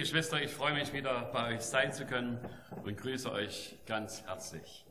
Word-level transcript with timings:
Geschwister, 0.00 0.42
ich 0.42 0.50
freue 0.50 0.72
mich 0.72 0.94
wieder 0.94 1.24
bei 1.24 1.54
euch 1.54 1.60
sein 1.60 1.92
zu 1.92 2.06
können 2.06 2.40
und 2.84 2.96
grüße 2.96 3.30
euch 3.30 3.76
ganz 3.84 4.24
herzlich. 4.24 4.86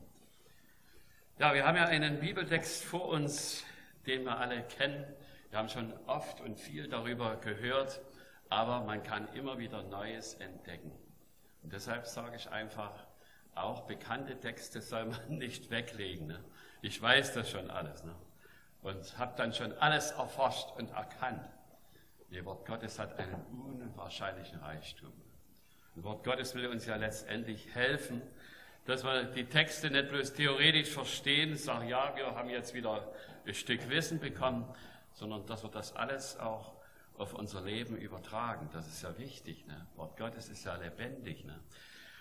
Ja, 1.40 1.52
wir 1.56 1.66
haben 1.66 1.78
ja 1.78 1.86
einen 1.86 2.20
Bibeltext 2.20 2.86
vor 2.86 3.08
uns, 3.08 3.64
den 4.06 4.24
wir 4.24 4.38
alle 4.38 4.62
kennen. 4.62 5.04
Wir 5.50 5.58
haben 5.58 5.68
schon 5.68 5.92
oft 6.06 6.42
und 6.42 6.60
viel 6.60 6.88
darüber 6.88 7.38
gehört, 7.38 8.02
aber 8.50 8.82
man 8.82 9.02
kann 9.02 9.28
immer 9.34 9.58
wieder 9.58 9.82
Neues 9.82 10.36
entdecken. 10.36 10.92
Und 11.64 11.74
deshalb 11.74 12.06
sage 12.06 12.36
ich 12.36 12.48
einfach, 12.52 12.92
auch 13.56 13.88
bekannte 13.88 14.40
Texte 14.40 14.80
soll 14.80 15.06
man 15.06 15.28
nicht 15.40 15.72
weglegen. 15.72 16.28
Ne? 16.28 16.40
Ich 16.84 17.02
weiß 17.02 17.34
das 17.34 17.50
schon 17.50 17.72
alles 17.72 18.04
ne? 18.04 18.14
und 18.84 19.18
habe 19.18 19.34
dann 19.38 19.54
schon 19.54 19.76
alles 19.80 20.12
erforscht 20.12 20.68
und 20.78 20.92
erkannt. 20.92 21.50
Das 22.32 22.46
Wort 22.46 22.66
Gottes 22.66 23.00
hat 23.00 23.18
einen 23.18 23.36
unwahrscheinlichen 23.52 24.60
Reichtum. 24.60 25.12
Das 25.96 26.04
Wort 26.04 26.24
Gottes 26.24 26.54
will 26.56 26.68
uns 26.68 26.86
ja 26.86 26.96
letztendlich 26.96 27.74
helfen, 27.74 28.22
dass 28.86 29.04
wir 29.04 29.24
die 29.24 29.46
Texte 29.46 29.90
nicht 29.90 30.10
bloß 30.10 30.34
theoretisch 30.34 30.90
verstehen, 30.90 31.56
sagen, 31.56 31.88
ja, 31.88 32.16
wir 32.16 32.36
haben 32.36 32.50
jetzt 32.50 32.74
wieder 32.74 33.12
ein 33.46 33.54
Stück 33.54 33.90
Wissen 33.90 34.20
bekommen, 34.20 34.66
sondern 35.14 35.46
dass 35.48 35.64
wir 35.64 35.70
das 35.70 35.96
alles 35.96 36.40
auch 36.40 36.74
auf 37.18 37.34
unser 37.34 37.62
Leben 37.62 37.98
übertragen. 37.98 38.70
Das 38.74 38.88
ist 38.88 39.04
ja 39.04 39.18
wichtig. 39.18 39.68
Ne? 39.68 39.88
Wort 39.96 40.18
Gottes 40.18 40.50
ist 40.50 40.64
ja 40.64 40.76
lebendig. 40.76 41.44
Ne? 41.44 41.60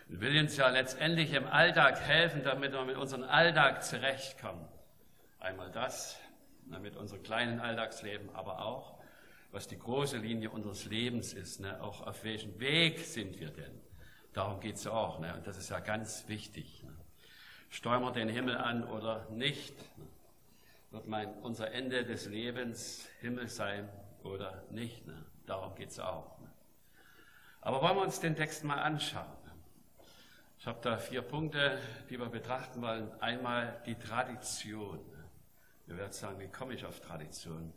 Und 0.09 0.21
will 0.21 0.39
uns 0.39 0.57
ja 0.57 0.69
letztendlich 0.69 1.33
im 1.35 1.47
Alltag 1.47 2.01
helfen, 2.01 2.43
damit 2.43 2.73
wir 2.73 2.85
mit 2.85 2.97
unserem 2.97 3.25
Alltag 3.25 3.85
zurechtkommen. 3.85 4.67
Einmal 5.39 5.71
das, 5.71 6.19
mit 6.67 6.97
unserem 6.97 7.23
kleinen 7.23 7.61
Alltagsleben, 7.61 8.35
aber 8.35 8.65
auch 8.65 8.98
was 9.51 9.67
die 9.67 9.79
große 9.79 10.19
Linie 10.19 10.51
unseres 10.51 10.85
Lebens 10.85 11.33
ist, 11.33 11.61
ne? 11.61 11.83
auch 11.83 12.07
auf 12.07 12.25
welchem 12.25 12.59
Weg 12.61 13.01
sind 13.01 13.41
wir 13.41 13.51
denn. 13.51 13.81
Darum 14.33 14.61
geht 14.61 14.77
es 14.77 14.87
auch. 14.87 15.19
Ne? 15.21 15.35
Und 15.35 15.47
das 15.47 15.57
ist 15.57 15.71
ja 15.71 15.81
ganz 15.81 16.29
wichtig. 16.29 16.83
Ne? 16.83 16.95
Steuern 17.71 18.03
wir 18.03 18.13
den 18.13 18.29
Himmel 18.29 18.57
an 18.57 18.85
oder 18.85 19.29
nicht? 19.31 19.77
Ne? 19.99 20.07
Wird 20.91 21.07
mein, 21.07 21.33
unser 21.43 21.73
Ende 21.73 22.05
des 22.05 22.27
Lebens 22.27 23.09
Himmel 23.21 23.49
sein 23.49 23.89
oder 24.23 24.65
nicht? 24.71 25.07
Ne? 25.07 25.25
Darum 25.47 25.75
geht 25.75 25.91
es 25.91 25.99
auch. 25.99 26.39
Ne? 26.41 26.51
Aber 27.63 27.83
wollen 27.83 27.97
wir 27.97 28.03
uns 28.03 28.21
den 28.21 28.37
Text 28.37 28.65
mal 28.65 28.79
anschauen. 28.79 29.27
Ne? 29.45 29.53
Ich 30.59 30.67
habe 30.67 30.79
da 30.83 30.99
vier 30.99 31.23
Punkte, 31.23 31.79
die 32.11 32.19
wir 32.19 32.27
betrachten 32.27 32.83
wollen. 32.83 33.11
Einmal 33.21 33.83
die 33.87 33.95
Tradition. 33.95 34.97
Ne? 34.97 35.25
Wir 35.87 35.97
werden 35.97 36.13
sagen, 36.13 36.39
wie 36.39 36.49
komme 36.49 36.75
ich 36.75 36.85
auf 36.85 37.01
Tradition? 37.01 37.73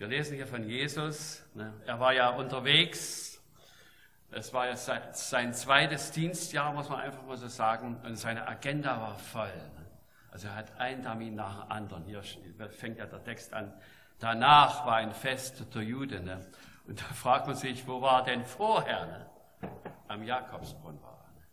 Wir 0.00 0.06
lesen 0.06 0.36
hier 0.36 0.46
von 0.46 0.66
Jesus. 0.66 1.44
Ne? 1.52 1.74
Er 1.84 2.00
war 2.00 2.14
ja 2.14 2.30
unterwegs. 2.30 3.38
Es 4.30 4.50
war 4.54 4.66
ja 4.66 4.74
sein 4.74 5.52
zweites 5.52 6.10
Dienstjahr, 6.12 6.72
muss 6.72 6.88
man 6.88 7.00
einfach 7.00 7.22
mal 7.26 7.36
so 7.36 7.48
sagen. 7.48 8.00
Und 8.02 8.16
seine 8.16 8.48
Agenda 8.48 8.98
war 8.98 9.18
voll. 9.18 9.54
Ne? 9.54 9.86
Also 10.30 10.48
er 10.48 10.56
hat 10.56 10.80
einen 10.80 11.02
Termin 11.02 11.34
nach 11.34 11.64
dem 11.64 11.72
anderen. 11.72 12.04
Hier 12.04 12.22
fängt 12.70 12.96
ja 12.96 13.04
der 13.04 13.22
Text 13.22 13.52
an. 13.52 13.74
Danach 14.18 14.86
war 14.86 14.96
ein 14.96 15.12
Fest 15.12 15.66
der 15.74 15.82
Juden. 15.82 16.24
Ne? 16.24 16.46
Und 16.86 16.98
da 16.98 17.04
fragt 17.04 17.46
man 17.46 17.56
sich, 17.56 17.86
wo 17.86 18.00
war 18.00 18.24
denn 18.24 18.46
vorher? 18.46 19.04
Ne? 19.04 19.30
Am 20.08 20.22
Jakobsbrunnen 20.22 21.02
war 21.02 21.26
er. 21.26 21.34
Ne? 21.34 21.46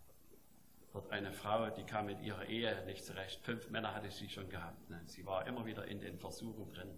Dort 0.94 1.12
eine 1.12 1.34
Frau, 1.34 1.70
die 1.70 1.84
kam 1.84 2.06
mit 2.06 2.22
ihrer 2.22 2.46
Ehe 2.46 2.82
nicht 2.86 3.04
zurecht. 3.04 3.44
Fünf 3.44 3.70
Männer 3.72 3.94
hatte 3.94 4.10
sie 4.10 4.30
schon 4.30 4.48
gehabt. 4.48 4.90
Ne? 4.90 5.02
Sie 5.04 5.26
war 5.26 5.46
immer 5.48 5.66
wieder 5.66 5.84
in 5.84 6.00
den 6.00 6.18
Versuchen 6.18 6.72
drin. 6.72 6.98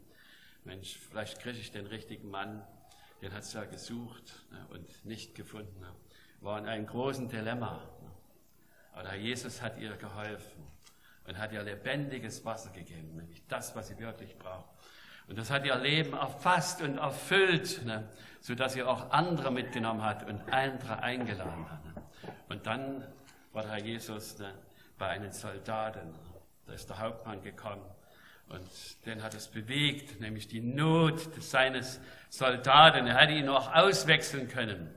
Mensch, 0.64 0.98
vielleicht 0.98 1.40
kriege 1.40 1.58
ich 1.58 1.72
den 1.72 1.88
richtigen 1.88 2.30
Mann, 2.30 2.66
den 3.22 3.34
hat 3.34 3.44
sie 3.44 3.58
ja 3.58 3.66
gesucht 3.66 4.46
ne, 4.52 4.66
und 4.70 5.06
nicht 5.06 5.36
gefunden. 5.36 5.86
War 6.42 6.58
in 6.58 6.68
einem 6.68 6.86
großen 6.86 7.28
Dilemma. 7.28 7.82
Ne. 8.02 8.12
Aber 8.94 9.16
Jesus 9.16 9.62
hat 9.62 9.78
ihr 9.78 9.96
geholfen 9.98 10.68
und 11.26 11.38
hat 11.38 11.52
ihr 11.52 11.64
lebendiges 11.64 12.44
Wasser 12.46 12.72
gegeben, 12.72 13.16
nämlich 13.16 13.46
das, 13.48 13.76
was 13.76 13.90
sie 13.90 14.00
wirklich 14.00 14.38
braucht. 14.38 14.70
Und 15.28 15.38
das 15.38 15.52
hat 15.52 15.66
ihr 15.66 15.76
Leben 15.76 16.14
erfasst 16.14 16.82
und 16.82 16.98
erfüllt, 16.98 17.86
ne, 17.86 18.10
sodass 18.42 18.74
sie 18.74 18.84
auch 18.84 19.12
andere 19.12 19.52
mitgenommen 19.52 20.04
hat 20.04 20.28
und 20.28 20.42
andere 20.52 21.02
eingeladen 21.04 21.70
hat. 21.70 21.86
Ne. 21.86 21.94
Und 22.50 22.66
dann 22.66 23.06
war 23.54 23.64
der 23.64 23.72
Herr 23.74 23.84
Jesus 23.84 24.38
bei 24.98 25.08
einem 25.08 25.32
Soldaten. 25.32 26.14
Da 26.66 26.74
ist 26.74 26.90
der 26.90 27.00
Hauptmann 27.00 27.42
gekommen 27.42 27.84
und 28.50 29.06
den 29.06 29.22
hat 29.24 29.34
es 29.36 29.48
bewegt, 29.48 30.20
nämlich 30.20 30.48
die 30.48 30.62
Not 30.62 31.44
seines 31.44 32.00
Soldaten. 32.30 33.08
Er 33.08 33.18
hätte 33.18 33.34
ihn 33.34 33.50
auch 33.50 33.74
auswechseln 33.74 34.48
können. 34.48 34.90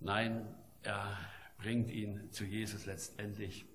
Nein, 0.00 0.46
er 0.82 1.16
bringt 1.58 1.90
ihn 1.90 2.30
zu 2.32 2.44
Jesus 2.44 2.86
letztendlich. 2.86 3.66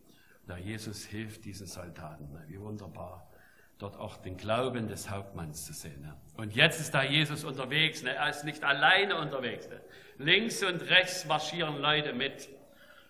Da 0.47 0.57
Jesus 0.57 1.05
hilft 1.05 1.45
diesen 1.45 1.67
Soldaten. 1.67 2.29
Wie 2.47 2.59
wunderbar, 2.59 3.29
dort 3.77 3.95
auch 3.97 4.17
den 4.17 4.37
Glauben 4.37 4.87
des 4.87 5.09
Hauptmanns 5.09 5.65
zu 5.65 5.73
sehen. 5.73 6.11
Und 6.35 6.55
jetzt 6.55 6.79
ist 6.79 6.93
da 6.93 7.03
Jesus 7.03 7.43
unterwegs. 7.43 8.01
Er 8.01 8.29
ist 8.29 8.43
nicht 8.43 8.63
alleine 8.63 9.17
unterwegs. 9.17 9.69
Links 10.17 10.63
und 10.63 10.81
rechts 10.81 11.25
marschieren 11.25 11.77
Leute 11.77 12.13
mit. 12.13 12.49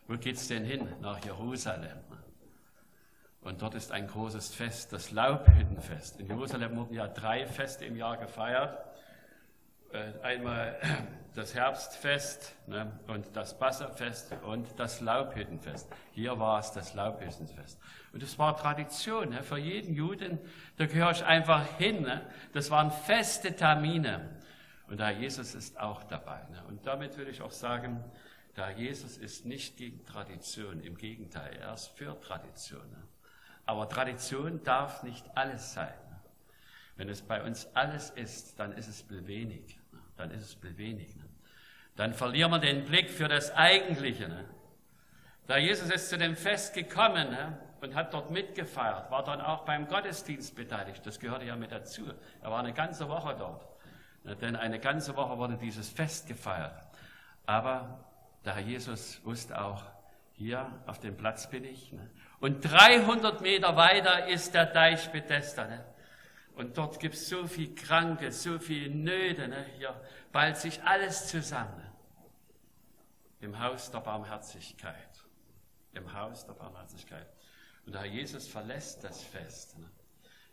Wo 0.07 0.17
geht's 0.17 0.47
denn 0.47 0.65
hin? 0.65 0.87
Nach 1.01 1.23
Jerusalem. 1.23 1.97
Und 3.43 3.61
dort 3.61 3.75
ist 3.75 3.91
ein 3.91 4.07
großes 4.07 4.53
Fest, 4.53 4.93
das 4.93 5.11
Laubhüttenfest. 5.11 6.19
In 6.19 6.27
Jerusalem 6.27 6.77
wurden 6.77 6.93
ja 6.93 7.07
drei 7.07 7.45
Feste 7.45 7.85
im 7.85 7.97
Jahr 7.97 8.17
gefeiert. 8.17 8.77
Äh, 9.91 10.13
einmal 10.23 10.79
das 11.35 11.53
Herbstfest 11.53 12.55
ne, 12.67 12.99
und 13.07 13.35
das 13.35 13.57
Passafest 13.59 14.33
und 14.43 14.67
das 14.79 15.01
Laubhüttenfest. 15.01 15.87
Hier 16.13 16.39
war 16.39 16.59
es 16.59 16.71
das 16.71 16.93
Laubhüttenfest. 16.93 17.79
Und 18.13 18.23
es 18.23 18.39
war 18.39 18.55
Tradition 18.55 19.29
ne, 19.29 19.43
für 19.43 19.57
jeden 19.57 19.93
Juden, 19.93 20.39
da 20.77 20.85
gehöre 20.85 21.11
ich 21.11 21.23
einfach 21.25 21.77
hin. 21.77 22.01
Ne. 22.01 22.27
Das 22.53 22.71
waren 22.71 22.91
feste 22.91 23.55
Termine. 23.55 24.39
Und 24.87 24.99
da 24.99 25.09
Jesus 25.09 25.53
ist 25.53 25.79
auch 25.79 26.03
dabei. 26.03 26.41
Ne. 26.49 26.63
Und 26.69 26.85
damit 26.87 27.17
will 27.17 27.27
ich 27.27 27.41
auch 27.41 27.51
sagen, 27.51 28.03
da 28.55 28.69
Jesus 28.69 29.17
ist 29.17 29.45
nicht 29.45 29.77
gegen 29.77 30.05
Tradition, 30.05 30.79
im 30.79 30.95
Gegenteil, 30.95 31.57
er 31.57 31.73
ist 31.73 31.87
für 31.87 32.19
Tradition. 32.19 32.81
Ne. 33.65 33.71
Aber 33.71 33.89
Tradition 33.89 34.63
darf 34.63 35.03
nicht 35.03 35.25
alles 35.35 35.73
sein. 35.73 35.93
Wenn 36.95 37.09
es 37.09 37.21
bei 37.21 37.41
uns 37.43 37.67
alles 37.73 38.11
ist, 38.11 38.59
dann 38.59 38.73
ist 38.73 38.87
es 38.87 39.05
wenig. 39.09 39.79
Dann 40.17 40.31
ist 40.31 40.43
es 40.43 40.77
wenig. 40.77 41.15
Dann 41.95 42.13
verlieren 42.13 42.51
wir 42.51 42.59
den 42.59 42.85
Blick 42.85 43.09
für 43.09 43.27
das 43.27 43.51
Eigentliche. 43.51 44.45
Da 45.47 45.57
Jesus 45.57 45.89
ist 45.89 46.09
zu 46.09 46.17
dem 46.17 46.35
Fest 46.35 46.73
gekommen 46.73 47.35
und 47.81 47.95
hat 47.95 48.13
dort 48.13 48.31
mitgefeiert, 48.31 49.11
war 49.11 49.23
dann 49.23 49.41
auch 49.41 49.65
beim 49.65 49.87
Gottesdienst 49.87 50.55
beteiligt. 50.55 51.05
Das 51.05 51.19
gehörte 51.19 51.45
ja 51.45 51.55
mit 51.55 51.71
dazu. 51.71 52.05
Er 52.41 52.51
war 52.51 52.59
eine 52.59 52.73
ganze 52.73 53.09
Woche 53.09 53.35
dort. 53.37 53.65
Denn 54.41 54.55
eine 54.55 54.79
ganze 54.79 55.15
Woche 55.17 55.37
wurde 55.37 55.57
dieses 55.57 55.89
Fest 55.89 56.27
gefeiert. 56.27 56.81
Aber 57.45 58.05
der 58.45 58.55
Herr 58.55 58.61
Jesus 58.61 59.23
wusste 59.25 59.61
auch, 59.61 59.83
hier 60.33 60.83
auf 60.85 60.99
dem 60.99 61.15
Platz 61.15 61.49
bin 61.49 61.63
ich. 61.63 61.93
Und 62.39 62.61
300 62.61 63.41
Meter 63.41 63.75
weiter 63.75 64.27
ist 64.27 64.53
der 64.53 64.65
Deich 64.65 65.11
Bethesda. 65.11 65.67
Ne? 65.67 65.85
Und 66.55 66.77
dort 66.77 66.99
gibt 66.99 67.15
es 67.15 67.29
so 67.29 67.47
viel 67.47 67.73
Kranke, 67.73 68.31
so 68.31 68.59
viel 68.59 68.89
Nöte. 68.89 69.47
Ne? 69.47 69.65
Hier 69.77 69.99
ballt 70.31 70.57
sich 70.57 70.83
alles 70.83 71.27
zusammen. 71.27 71.75
Ne? 71.77 71.91
Im 73.41 73.59
Haus 73.59 73.91
der 73.91 73.99
Barmherzigkeit. 73.99 74.95
Im 75.93 76.11
Haus 76.13 76.45
der 76.45 76.53
Barmherzigkeit. 76.53 77.27
Und 77.85 77.93
der 77.93 78.01
Herr 78.01 78.09
Jesus 78.09 78.47
verlässt 78.47 79.03
das 79.03 79.21
Fest. 79.21 79.77
Ne? 79.77 79.89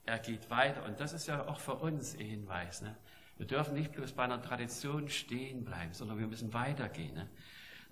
Er 0.05 0.19
geht 0.19 0.51
weiter. 0.51 0.85
Und 0.85 1.01
das 1.01 1.13
ist 1.13 1.27
ja 1.27 1.47
auch 1.47 1.61
für 1.61 1.75
uns 1.75 2.15
ein 2.15 2.21
Hinweis. 2.21 2.83
Ne? 2.83 2.97
Wir 3.37 3.47
dürfen 3.47 3.75
nicht 3.75 3.93
bloß 3.93 4.13
bei 4.13 4.25
einer 4.25 4.43
Tradition 4.43 5.09
stehen 5.09 5.65
bleiben, 5.65 5.93
sondern 5.93 6.19
wir 6.19 6.27
müssen 6.27 6.53
weitergehen. 6.53 7.15
Ne? 7.15 7.29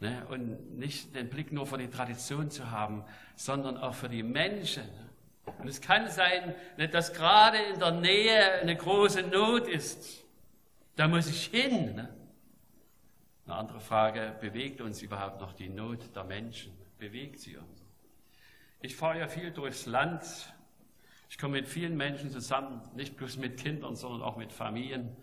Ne? 0.00 0.24
Und 0.28 0.78
nicht 0.78 1.14
den 1.14 1.28
Blick 1.28 1.52
nur 1.52 1.66
für 1.66 1.78
die 1.78 1.88
Tradition 1.88 2.50
zu 2.50 2.70
haben, 2.70 3.04
sondern 3.34 3.76
auch 3.76 3.94
für 3.94 4.08
die 4.08 4.22
Menschen. 4.22 4.88
Und 5.58 5.66
es 5.66 5.80
kann 5.80 6.08
sein, 6.08 6.54
ne, 6.76 6.88
dass 6.88 7.12
gerade 7.12 7.58
in 7.58 7.80
der 7.80 7.92
Nähe 7.92 8.60
eine 8.60 8.76
große 8.76 9.22
Not 9.22 9.66
ist. 9.66 10.24
Da 10.96 11.08
muss 11.08 11.28
ich 11.28 11.46
hin. 11.46 11.96
Ne? 11.96 12.14
Eine 13.46 13.54
andere 13.56 13.80
Frage, 13.80 14.36
bewegt 14.40 14.80
uns 14.80 15.02
überhaupt 15.02 15.40
noch 15.40 15.52
die 15.52 15.68
Not 15.68 16.14
der 16.14 16.24
Menschen? 16.24 16.72
Bewegt 16.98 17.40
sie 17.40 17.56
uns? 17.56 17.84
Ich 18.80 18.94
fahre 18.94 19.18
ja 19.18 19.28
viel 19.28 19.50
durchs 19.50 19.86
Land. 19.86 20.22
Ich 21.30 21.38
komme 21.38 21.54
mit 21.54 21.68
vielen 21.68 21.96
Menschen 21.96 22.30
zusammen, 22.30 22.80
nicht 22.94 23.16
bloß 23.16 23.38
mit 23.38 23.58
Kindern, 23.58 23.96
sondern 23.96 24.22
auch 24.22 24.36
mit 24.36 24.52
Familien. 24.52 25.16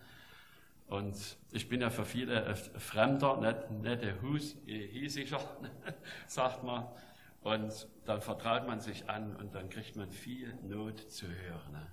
Und 0.88 1.38
ich 1.52 1.68
bin 1.68 1.82
ja 1.82 1.90
für 1.90 2.06
viele 2.06 2.46
äh, 2.46 2.56
Fremder, 2.56 3.38
nicht, 3.38 3.72
nicht 3.72 4.02
der 4.04 4.22
Hus, 4.22 4.56
hiesiger, 4.66 5.40
sagt 6.28 6.64
man. 6.64 6.88
Und 7.42 7.88
dann 8.06 8.22
vertraut 8.22 8.68
man 8.68 8.80
sich 8.80 9.10
an 9.10 9.36
und 9.36 9.54
dann 9.54 9.70
kriegt 9.70 9.96
man 9.96 10.12
viel 10.12 10.58
Not 10.64 11.00
zu 11.12 11.28
hören. 11.28 11.88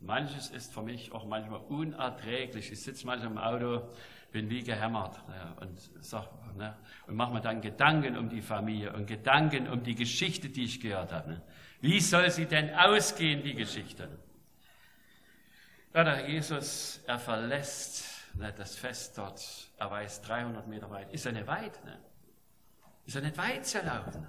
Manches 0.00 0.50
ist 0.50 0.74
für 0.74 0.82
mich 0.82 1.12
auch 1.12 1.24
manchmal 1.24 1.60
unerträglich. 1.60 2.72
Ich 2.72 2.82
sitze 2.82 3.06
manchmal 3.06 3.30
im 3.30 3.38
Auto, 3.38 3.88
bin 4.32 4.50
wie 4.50 4.62
gehämmert 4.64 5.16
ne, 5.28 5.56
und, 5.60 5.78
sag, 6.00 6.28
ne, 6.56 6.76
und 7.06 7.14
mache 7.14 7.32
mir 7.32 7.40
dann 7.40 7.60
Gedanken 7.60 8.16
um 8.16 8.28
die 8.28 8.42
Familie 8.42 8.92
und 8.92 9.06
Gedanken 9.06 9.68
um 9.68 9.82
die 9.82 9.94
Geschichte, 9.94 10.48
die 10.48 10.64
ich 10.64 10.80
gehört 10.80 11.12
habe. 11.12 11.30
Ne. 11.30 11.42
Wie 11.80 12.00
soll 12.00 12.30
sie 12.30 12.46
denn 12.46 12.74
ausgehen, 12.74 13.42
die 13.42 13.54
Geschichte? 13.54 14.08
Ja, 15.94 16.04
der 16.04 16.28
Jesus, 16.28 17.02
er 17.06 17.18
verlässt 17.18 18.11
ne, 18.34 18.52
das 18.52 18.76
Fest 18.76 19.18
dort, 19.18 19.70
er 19.76 19.90
weiß 19.90 20.22
300 20.22 20.66
Meter 20.66 20.90
weit. 20.90 21.12
Ist 21.12 21.26
er 21.26 21.32
nicht 21.32 21.46
weit? 21.46 21.84
Ne? 21.84 21.98
Ist 23.04 23.16
er 23.16 23.22
nicht 23.22 23.36
weit 23.36 23.66
zu 23.66 23.80
laufen? 23.80 24.26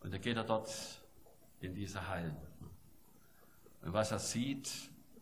Und 0.00 0.12
dann 0.12 0.20
geht 0.20 0.36
er 0.36 0.44
dort 0.44 0.70
in 1.60 1.74
diese 1.74 2.06
Hallen. 2.08 2.36
Und 3.82 3.92
was 3.92 4.12
er 4.12 4.18
sieht, 4.18 4.70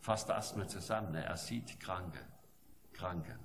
fasst 0.01 0.29
er 0.29 0.37
erstmal 0.37 0.69
zusammen. 0.69 1.13
Ne? 1.13 1.25
Er 1.25 1.37
sieht 1.37 1.79
Kranke. 1.81 2.21
Kranke. 2.93 3.39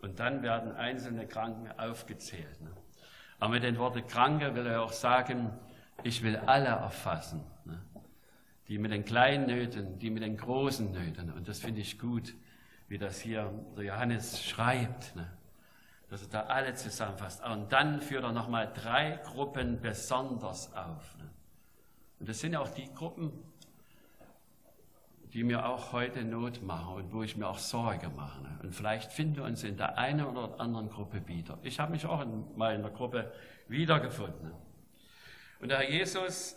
Und 0.00 0.18
dann 0.18 0.42
werden 0.42 0.72
einzelne 0.76 1.26
Kranken 1.26 1.70
aufgezählt. 1.78 2.60
Ne? 2.60 2.70
Aber 3.38 3.54
mit 3.54 3.62
den 3.62 3.78
Worten 3.78 4.06
Kranke 4.06 4.54
will 4.54 4.66
er 4.66 4.82
auch 4.82 4.92
sagen, 4.92 5.50
ich 6.02 6.22
will 6.22 6.36
alle 6.36 6.68
erfassen. 6.68 7.44
Ne? 7.64 7.80
Die 8.68 8.78
mit 8.78 8.92
den 8.92 9.04
kleinen 9.04 9.46
Nöten, 9.46 9.98
die 9.98 10.10
mit 10.10 10.22
den 10.22 10.36
großen 10.36 10.92
Nöten. 10.92 11.32
Und 11.32 11.48
das 11.48 11.58
finde 11.58 11.80
ich 11.80 11.98
gut, 11.98 12.34
wie 12.88 12.98
das 12.98 13.20
hier 13.20 13.52
der 13.76 13.84
Johannes 13.84 14.42
schreibt. 14.42 15.16
Ne? 15.16 15.30
Dass 16.08 16.22
er 16.22 16.28
da 16.28 16.40
alle 16.42 16.74
zusammenfasst. 16.74 17.44
Und 17.44 17.72
dann 17.72 18.00
führt 18.00 18.24
er 18.24 18.32
nochmal 18.32 18.72
drei 18.72 19.18
Gruppen 19.24 19.80
besonders 19.80 20.72
auf. 20.74 21.16
Ne? 21.18 21.30
Und 22.20 22.28
das 22.28 22.38
sind 22.38 22.54
auch 22.54 22.68
die 22.68 22.92
Gruppen, 22.94 23.32
die 25.32 25.44
mir 25.44 25.66
auch 25.66 25.92
heute 25.92 26.24
Not 26.24 26.62
machen 26.62 26.94
und 26.96 27.12
wo 27.12 27.22
ich 27.22 27.36
mir 27.36 27.48
auch 27.48 27.58
Sorge 27.58 28.10
mache. 28.10 28.44
Und 28.62 28.74
vielleicht 28.74 29.10
finden 29.10 29.36
wir 29.36 29.44
uns 29.44 29.64
in 29.64 29.76
der 29.76 29.96
einen 29.96 30.26
oder 30.26 30.60
anderen 30.60 30.90
Gruppe 30.90 31.26
wieder. 31.26 31.58
Ich 31.62 31.80
habe 31.80 31.92
mich 31.92 32.04
auch 32.04 32.20
in, 32.20 32.44
mal 32.56 32.74
in 32.74 32.82
der 32.82 32.90
Gruppe 32.90 33.32
wiedergefunden. 33.68 34.52
Und 35.60 35.70
der 35.70 35.78
Herr 35.78 35.90
Jesus 35.90 36.56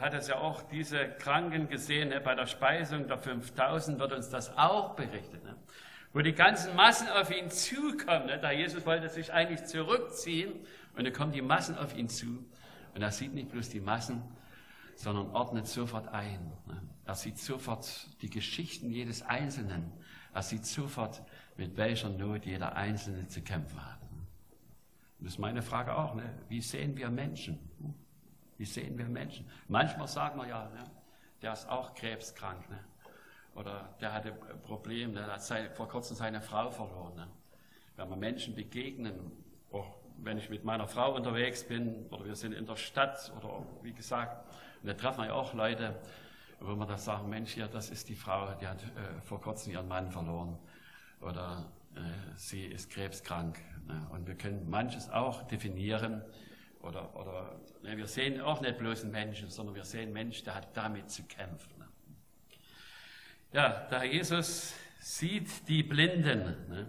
hat 0.00 0.14
es 0.14 0.28
ja 0.28 0.36
auch 0.38 0.62
diese 0.62 1.08
Kranken 1.08 1.68
gesehen, 1.68 2.08
ne? 2.08 2.20
bei 2.20 2.34
der 2.34 2.46
Speisung 2.46 3.06
der 3.06 3.18
5000 3.18 3.98
wird 3.98 4.12
uns 4.12 4.28
das 4.28 4.56
auch 4.58 4.94
berichtet. 4.94 5.44
Ne? 5.44 5.56
Wo 6.12 6.20
die 6.20 6.32
ganzen 6.32 6.74
Massen 6.74 7.08
auf 7.08 7.30
ihn 7.30 7.50
zukommen. 7.50 8.26
Ne? 8.26 8.38
Der 8.38 8.52
Jesus 8.52 8.84
wollte 8.84 9.08
sich 9.08 9.32
eigentlich 9.32 9.64
zurückziehen 9.64 10.52
und 10.96 11.04
dann 11.04 11.12
kommen 11.12 11.32
die 11.32 11.42
Massen 11.42 11.78
auf 11.78 11.96
ihn 11.96 12.08
zu. 12.08 12.44
Und 12.94 13.02
er 13.02 13.12
sieht 13.12 13.32
nicht 13.32 13.50
bloß 13.50 13.68
die 13.68 13.80
Massen, 13.80 14.22
sondern 14.96 15.30
ordnet 15.30 15.68
sofort 15.68 16.08
ein. 16.08 16.52
Er 17.04 17.14
sieht 17.14 17.38
sofort 17.38 18.08
die 18.22 18.30
Geschichten 18.30 18.90
jedes 18.90 19.22
Einzelnen. 19.22 19.92
Er 20.34 20.42
sieht 20.42 20.66
sofort, 20.66 21.22
mit 21.56 21.76
welcher 21.76 22.08
Not 22.08 22.44
jeder 22.44 22.74
Einzelne 22.74 23.28
zu 23.28 23.42
kämpfen 23.42 23.84
hat. 23.84 23.98
Das 25.20 25.34
ist 25.34 25.38
meine 25.38 25.62
Frage 25.62 25.96
auch. 25.96 26.14
Ne? 26.14 26.24
Wie 26.48 26.60
sehen 26.60 26.96
wir 26.96 27.10
Menschen? 27.10 27.69
Wie 28.60 28.66
sehen 28.66 28.98
wir 28.98 29.06
Menschen? 29.06 29.48
Manchmal 29.68 30.06
sagen 30.06 30.38
wir 30.38 30.46
ja, 30.46 30.68
ne? 30.68 30.84
der 31.40 31.54
ist 31.54 31.66
auch 31.66 31.94
krebskrank. 31.94 32.68
Ne? 32.68 32.78
Oder 33.54 33.88
der 34.02 34.12
hatte 34.12 34.32
Probleme, 34.32 35.14
der 35.14 35.28
hat 35.28 35.42
vor 35.74 35.88
kurzem 35.88 36.14
seine 36.14 36.42
Frau 36.42 36.70
verloren. 36.70 37.14
Ne? 37.14 37.26
Wenn 37.96 38.10
wir 38.10 38.16
Menschen 38.16 38.54
begegnen, 38.54 39.32
auch 39.72 39.96
wenn 40.18 40.36
ich 40.36 40.50
mit 40.50 40.62
meiner 40.62 40.86
Frau 40.86 41.14
unterwegs 41.14 41.66
bin 41.66 42.04
oder 42.10 42.26
wir 42.26 42.36
sind 42.36 42.52
in 42.52 42.66
der 42.66 42.76
Stadt 42.76 43.32
oder 43.38 43.64
wie 43.80 43.94
gesagt, 43.94 44.44
da 44.82 44.92
treffen 44.92 45.22
wir 45.22 45.28
ja 45.28 45.32
auch 45.32 45.54
Leute, 45.54 45.98
wo 46.60 46.76
man 46.76 46.86
da 46.86 46.98
sagen, 46.98 47.30
Mensch, 47.30 47.56
ja, 47.56 47.66
das 47.66 47.88
ist 47.88 48.10
die 48.10 48.14
Frau, 48.14 48.52
die 48.60 48.66
hat 48.66 48.82
äh, 48.82 49.22
vor 49.22 49.40
kurzem 49.40 49.72
ihren 49.72 49.88
Mann 49.88 50.10
verloren 50.10 50.58
oder 51.22 51.64
äh, 51.94 52.00
sie 52.36 52.66
ist 52.66 52.90
krebskrank. 52.90 53.58
Ne? 53.86 54.06
Und 54.12 54.26
wir 54.26 54.34
können 54.34 54.68
manches 54.68 55.08
auch 55.08 55.44
definieren 55.44 56.22
oder, 56.82 57.14
oder 57.16 57.60
ne, 57.82 57.96
wir 57.96 58.06
sehen 58.06 58.40
auch 58.40 58.60
nicht 58.60 58.78
bloß 58.78 59.02
einen 59.02 59.12
Menschen, 59.12 59.50
sondern 59.50 59.74
wir 59.74 59.84
sehen 59.84 60.02
einen 60.02 60.12
Menschen, 60.12 60.44
der 60.44 60.54
hat 60.54 60.76
damit 60.76 61.10
zu 61.10 61.22
kämpfen. 61.24 61.80
Ja, 63.52 63.88
der 63.90 64.04
Jesus 64.04 64.74
sieht 65.00 65.68
die 65.68 65.82
Blinden. 65.82 66.68
Ne? 66.68 66.86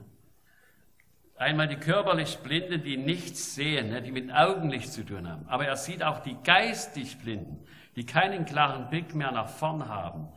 Einmal 1.36 1.68
die 1.68 1.78
körperlich 1.78 2.38
Blinden, 2.40 2.84
die 2.84 2.98
nichts 2.98 3.56
sehen, 3.56 3.90
ne, 3.90 4.02
die 4.02 4.12
mit 4.12 4.32
Augenlicht 4.32 4.94
zu 4.94 5.04
tun 5.04 5.28
haben. 5.28 5.48
Aber 5.48 5.66
er 5.66 5.76
sieht 5.76 6.04
auch 6.04 6.20
die 6.20 6.38
geistig 6.44 7.18
Blinden, 7.18 7.66
die 7.96 8.06
keinen 8.06 8.46
klaren 8.46 8.92
Blick 8.92 9.16
mehr 9.16 9.32
nach 9.32 9.50
vorn 9.50 9.88
haben, 9.88 10.28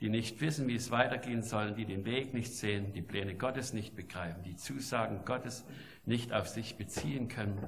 die 0.00 0.08
nicht 0.08 0.40
wissen, 0.40 0.68
wie 0.68 0.76
es 0.76 0.92
weitergehen 0.92 1.42
soll, 1.42 1.72
die 1.72 1.84
den 1.84 2.04
Weg 2.04 2.32
nicht 2.32 2.54
sehen, 2.54 2.92
die 2.92 3.02
Pläne 3.02 3.34
Gottes 3.34 3.72
nicht 3.72 3.96
begreifen, 3.96 4.44
die 4.44 4.54
Zusagen 4.54 5.24
Gottes 5.24 5.64
nicht 6.04 6.32
auf 6.32 6.46
sich 6.46 6.76
beziehen 6.76 7.26
können, 7.26 7.58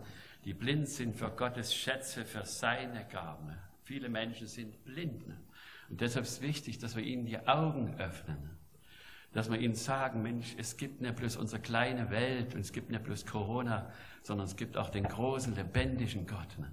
die 0.48 0.54
blind 0.54 0.88
sind 0.88 1.14
für 1.14 1.28
Gottes 1.28 1.74
Schätze, 1.74 2.24
für 2.24 2.42
seine 2.42 3.04
Gaben. 3.04 3.54
Viele 3.82 4.08
Menschen 4.08 4.46
sind 4.46 4.82
blind. 4.82 5.22
Und 5.90 6.00
deshalb 6.00 6.24
ist 6.24 6.38
es 6.38 6.40
wichtig, 6.40 6.78
dass 6.78 6.96
wir 6.96 7.02
ihnen 7.02 7.26
die 7.26 7.46
Augen 7.46 7.94
öffnen. 7.98 8.56
Dass 9.34 9.50
wir 9.50 9.58
ihnen 9.58 9.74
sagen, 9.74 10.22
Mensch, 10.22 10.54
es 10.56 10.78
gibt 10.78 11.02
nicht 11.02 11.16
bloß 11.16 11.36
unsere 11.36 11.60
kleine 11.60 12.08
Welt 12.08 12.54
und 12.54 12.60
es 12.60 12.72
gibt 12.72 12.88
nicht 12.88 13.04
bloß 13.04 13.26
Corona, 13.26 13.92
sondern 14.22 14.46
es 14.46 14.56
gibt 14.56 14.78
auch 14.78 14.88
den 14.88 15.04
großen, 15.04 15.54
lebendigen 15.54 16.26
Gott. 16.26 16.58
Ne? 16.58 16.72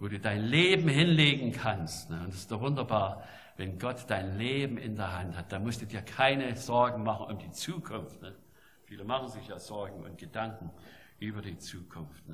wo 0.00 0.08
du 0.08 0.18
dein 0.18 0.42
Leben 0.42 0.88
hinlegen 0.88 1.52
kannst. 1.52 2.10
Ne? 2.10 2.20
Und 2.24 2.30
es 2.30 2.40
ist 2.40 2.50
doch 2.50 2.60
wunderbar, 2.60 3.22
wenn 3.56 3.78
Gott 3.78 4.04
dein 4.08 4.36
Leben 4.36 4.78
in 4.78 4.96
der 4.96 5.16
Hand 5.16 5.36
hat. 5.36 5.52
Da 5.52 5.60
musst 5.60 5.80
du 5.80 5.86
dir 5.86 6.02
keine 6.02 6.56
Sorgen 6.56 7.04
machen 7.04 7.26
um 7.26 7.38
die 7.38 7.52
Zukunft. 7.52 8.20
Ne? 8.20 8.34
Viele 8.84 9.04
machen 9.04 9.28
sich 9.28 9.46
ja 9.46 9.60
Sorgen 9.60 10.02
und 10.02 10.18
Gedanken 10.18 10.72
über 11.20 11.40
die 11.40 11.56
Zukunft. 11.56 12.28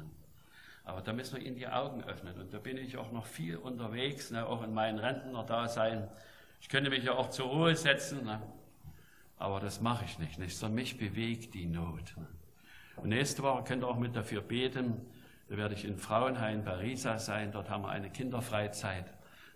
Ne? 0.84 0.90
Aber 0.90 1.00
da 1.00 1.12
müssen 1.12 1.36
wir 1.36 1.46
ihnen 1.46 1.56
die 1.56 1.68
Augen 1.68 2.04
öffnen. 2.04 2.38
Und 2.40 2.52
da 2.52 2.58
bin 2.58 2.76
ich 2.76 2.96
auch 2.96 3.12
noch 3.12 3.26
viel 3.26 3.56
unterwegs, 3.56 4.30
ne? 4.30 4.46
auch 4.46 4.62
in 4.62 4.74
meinen 4.74 4.98
Rentner-Dasein. 4.98 6.08
Ich 6.60 6.68
könnte 6.68 6.90
mich 6.90 7.04
ja 7.04 7.12
auch 7.12 7.30
zur 7.30 7.46
Ruhe 7.46 7.74
setzen, 7.76 8.24
ne? 8.24 8.40
aber 9.38 9.60
das 9.60 9.80
mache 9.80 10.04
ich 10.04 10.18
nicht. 10.18 10.38
nicht. 10.38 10.56
Sondern 10.56 10.76
mich 10.76 10.98
bewegt 10.98 11.54
die 11.54 11.66
Not. 11.66 12.16
Ne? 12.16 12.26
Und 12.96 13.08
nächste 13.08 13.42
Woche 13.42 13.64
könnt 13.64 13.82
ihr 13.82 13.88
auch 13.88 13.98
mit 13.98 14.14
dafür 14.14 14.42
beten, 14.42 15.00
da 15.48 15.56
werde 15.56 15.74
ich 15.74 15.84
in 15.84 15.98
Frauenhain 15.98 16.64
bei 16.64 16.76
Risa 16.76 17.18
sein. 17.18 17.52
Dort 17.52 17.68
haben 17.68 17.82
wir 17.82 17.90
eine 17.90 18.08
Kinderfreizeit. 18.08 19.12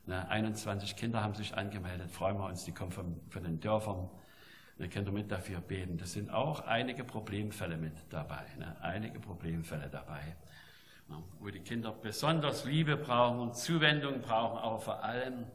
21 0.07 0.95
Kinder 0.95 1.23
haben 1.23 1.35
sich 1.35 1.57
angemeldet. 1.57 2.11
Freuen 2.11 2.37
wir 2.37 2.45
uns, 2.45 2.65
die 2.65 2.73
kommen 2.73 2.93
von, 2.93 3.21
von 3.31 3.43
den 3.43 3.61
Dörfern. 3.61 4.09
Da 4.79 4.87
könnt 4.89 5.09
ihr 5.09 5.13
mit 5.13 5.33
dafür 5.33 5.61
beten. 5.61 5.97
Das 5.97 6.13
sind 6.13 6.31
auch 6.31 6.61
einige 6.67 7.03
Problemfälle 7.03 7.79
mit 7.79 7.95
dabei. 8.11 8.45
Ne? 8.59 8.77
Einige 8.83 9.19
Problemfälle 9.19 9.89
dabei. 9.89 10.37
Ne? 11.09 11.23
Wo 11.39 11.49
die 11.51 11.61
Kinder 11.61 11.93
besonders 11.93 12.65
Liebe 12.65 12.97
brauchen 12.97 13.41
und 13.41 13.57
Zuwendung 13.57 14.21
brauchen, 14.21 14.59
aber 14.59 14.79
vor 14.79 15.03
allem 15.03 15.47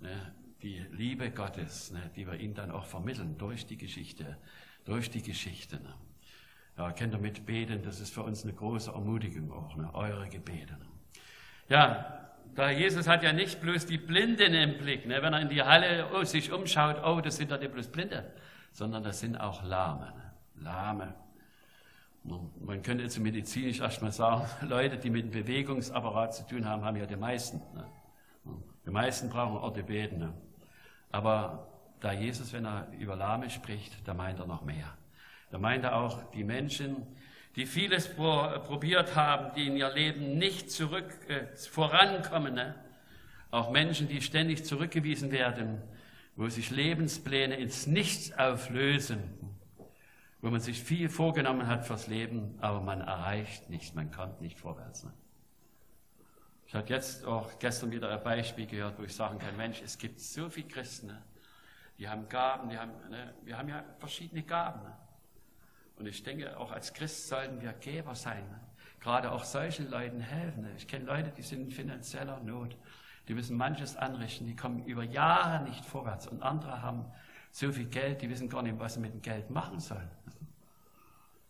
ne, 0.00 0.34
die 0.62 0.84
Liebe 0.92 1.30
Gottes, 1.30 1.90
ne, 1.90 2.10
die 2.16 2.26
wir 2.26 2.38
ihnen 2.38 2.54
dann 2.54 2.70
auch 2.70 2.84
vermitteln 2.84 3.38
durch 3.38 3.66
die 3.66 3.76
Geschichte, 3.76 4.36
durch 4.84 5.10
die 5.10 5.22
Geschichte. 5.22 5.76
Ne? 5.76 5.94
Ja, 6.76 6.92
könnt 6.92 7.14
ihr 7.14 7.18
mitbeten, 7.18 7.82
das 7.82 8.00
ist 8.00 8.12
für 8.12 8.22
uns 8.22 8.44
eine 8.44 8.52
große 8.52 8.90
Ermutigung 8.90 9.52
auch, 9.52 9.76
ne? 9.76 9.90
eure 9.94 10.28
Gebete. 10.28 10.74
Ne? 10.74 10.86
Ja, 11.68 12.30
da 12.54 12.70
Jesus 12.70 13.06
hat 13.06 13.22
ja 13.22 13.32
nicht 13.32 13.60
bloß 13.60 13.86
die 13.86 13.98
Blinden 13.98 14.54
im 14.54 14.78
Blick, 14.78 15.06
ne? 15.06 15.22
wenn 15.22 15.32
er 15.32 15.40
in 15.40 15.48
die 15.48 15.62
Halle 15.62 16.08
oh, 16.12 16.24
sich 16.24 16.52
umschaut, 16.52 17.02
oh, 17.04 17.20
das 17.20 17.36
sind 17.36 17.50
ja 17.50 17.58
nicht 17.58 17.72
bloß 17.72 17.88
Blinde, 17.88 18.32
sondern 18.72 19.02
das 19.02 19.20
sind 19.20 19.36
auch 19.36 19.62
Lahme. 19.62 20.06
Ne? 20.06 20.64
Lahme. 20.64 21.14
Man 22.22 22.82
könnte 22.82 23.04
jetzt 23.04 23.18
medizinisch 23.18 23.80
erstmal 23.80 24.12
sagen, 24.12 24.46
Leute, 24.68 24.98
die 24.98 25.10
mit 25.10 25.24
dem 25.24 25.30
Bewegungsapparat 25.30 26.34
zu 26.34 26.46
tun 26.46 26.66
haben, 26.66 26.84
haben 26.84 26.96
ja 26.96 27.06
die 27.06 27.16
meisten. 27.16 27.58
Ne? 27.74 27.86
Die 28.84 28.90
meisten 28.90 29.30
brauchen 29.30 29.56
Orthopäden. 29.56 30.18
Ne? 30.18 30.34
Aber 31.10 31.68
da 32.00 32.12
Jesus, 32.12 32.52
wenn 32.52 32.66
er 32.66 32.88
über 32.98 33.16
Lahme 33.16 33.50
spricht, 33.50 34.06
da 34.06 34.14
meint 34.14 34.38
er 34.38 34.46
noch 34.46 34.62
mehr. 34.62 34.96
Da 35.50 35.58
meint 35.58 35.84
er 35.84 35.96
auch 35.96 36.30
die 36.32 36.44
Menschen, 36.44 37.06
die 37.56 37.66
vieles 37.66 38.08
probiert 38.14 39.16
haben, 39.16 39.54
die 39.54 39.66
in 39.66 39.76
ihr 39.76 39.92
Leben 39.92 40.38
nicht 40.38 40.70
zurück 40.70 41.08
äh, 41.28 41.46
vorankommen. 41.56 42.54
Ne? 42.54 42.74
Auch 43.50 43.70
Menschen, 43.70 44.08
die 44.08 44.22
ständig 44.22 44.64
zurückgewiesen 44.64 45.32
werden, 45.32 45.82
wo 46.36 46.48
sich 46.48 46.70
Lebenspläne 46.70 47.56
ins 47.56 47.86
Nichts 47.86 48.32
auflösen, 48.38 49.18
wo 50.42 50.50
man 50.50 50.60
sich 50.60 50.82
viel 50.82 51.08
vorgenommen 51.08 51.66
hat 51.66 51.86
fürs 51.86 52.06
Leben, 52.06 52.56
aber 52.60 52.80
man 52.80 53.00
erreicht 53.00 53.68
nichts, 53.68 53.94
man 53.94 54.10
kommt 54.10 54.40
nicht 54.40 54.58
vorwärts. 54.58 55.04
Ne? 55.04 55.12
Ich 56.66 56.74
hatte 56.74 56.92
jetzt 56.92 57.24
auch 57.24 57.58
gestern 57.58 57.90
wieder 57.90 58.10
ein 58.10 58.22
Beispiel 58.22 58.66
gehört, 58.66 58.98
wo 58.98 59.02
ich 59.02 59.14
sagen 59.14 59.38
kann, 59.38 59.56
Mensch, 59.56 59.82
es 59.82 59.98
gibt 59.98 60.20
so 60.20 60.48
viele 60.48 60.68
Christen, 60.68 61.08
ne? 61.08 61.22
die 61.98 62.08
haben 62.08 62.28
Gaben, 62.28 62.70
die 62.70 62.78
haben, 62.78 62.92
ne? 63.10 63.34
wir 63.42 63.58
haben 63.58 63.68
ja 63.68 63.84
verschiedene 63.98 64.42
Gaben. 64.42 64.82
Ne? 64.82 64.96
Und 65.96 66.06
ich 66.06 66.22
denke, 66.22 66.58
auch 66.58 66.72
als 66.72 66.94
Christ 66.94 67.28
sollten 67.28 67.60
wir 67.60 67.74
Geber 67.74 68.14
sein. 68.14 68.44
Gerade 69.00 69.32
auch 69.32 69.44
solchen 69.44 69.90
Leuten 69.90 70.20
helfen. 70.20 70.66
Ich 70.76 70.88
kenne 70.88 71.04
Leute, 71.04 71.30
die 71.30 71.42
sind 71.42 71.60
in 71.60 71.70
finanzieller 71.70 72.40
Not. 72.40 72.76
Die 73.28 73.34
müssen 73.34 73.56
manches 73.56 73.96
anrichten. 73.96 74.46
Die 74.46 74.56
kommen 74.56 74.84
über 74.86 75.02
Jahre 75.02 75.62
nicht 75.64 75.84
vorwärts. 75.84 76.26
Und 76.26 76.42
andere 76.42 76.80
haben 76.80 77.04
so 77.50 77.72
viel 77.72 77.86
Geld, 77.86 78.22
die 78.22 78.30
wissen 78.30 78.48
gar 78.48 78.62
nicht, 78.62 78.78
was 78.78 78.94
sie 78.94 79.00
mit 79.00 79.12
dem 79.12 79.22
Geld 79.22 79.50
machen 79.50 79.80
sollen. 79.80 80.08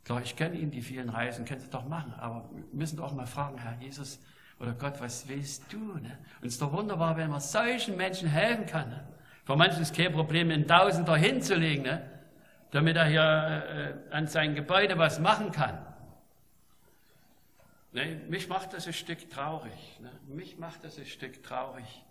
Klar, 0.04 0.22
ich 0.22 0.34
kenne 0.34 0.56
Ihnen 0.56 0.70
die 0.70 0.82
vielen 0.82 1.08
Reisen, 1.08 1.44
können 1.44 1.60
Sie 1.60 1.70
doch 1.70 1.86
machen, 1.86 2.14
aber 2.14 2.48
wir 2.52 2.64
müssen 2.72 2.96
doch 2.96 3.12
mal 3.12 3.26
fragen, 3.26 3.58
Herr 3.58 3.76
Jesus 3.80 4.18
oder 4.58 4.72
Gott, 4.72 5.00
was 5.00 5.28
willst 5.28 5.72
du? 5.72 5.78
Ne? 5.78 6.18
Und 6.40 6.48
es 6.48 6.54
ist 6.54 6.62
doch 6.62 6.72
wunderbar, 6.72 7.16
wenn 7.16 7.30
man 7.30 7.40
solchen 7.40 7.96
Menschen 7.96 8.28
helfen 8.28 8.66
kann. 8.66 8.88
Ne? 8.88 9.06
Für 9.44 9.56
manchen 9.56 9.82
ist 9.82 9.94
kein 9.94 10.12
Problem, 10.12 10.50
einen 10.50 10.66
Tausender 10.66 11.16
hinzulegen, 11.16 11.84
ne? 11.84 12.08
damit 12.70 12.96
er 12.96 13.06
hier 13.06 14.04
äh, 14.10 14.14
an 14.14 14.26
seinem 14.26 14.54
Gebäude 14.54 14.98
was 14.98 15.18
machen 15.18 15.50
kann. 15.50 15.78
Ne? 17.92 18.20
Mich 18.28 18.48
macht 18.48 18.72
das 18.72 18.86
ein 18.86 18.92
Stück 18.92 19.30
traurig. 19.30 19.98
Ne? 20.00 20.10
Mich 20.26 20.58
macht 20.58 20.84
das 20.84 20.98
ein 20.98 21.06
Stück 21.06 21.42
traurig. 21.42 22.04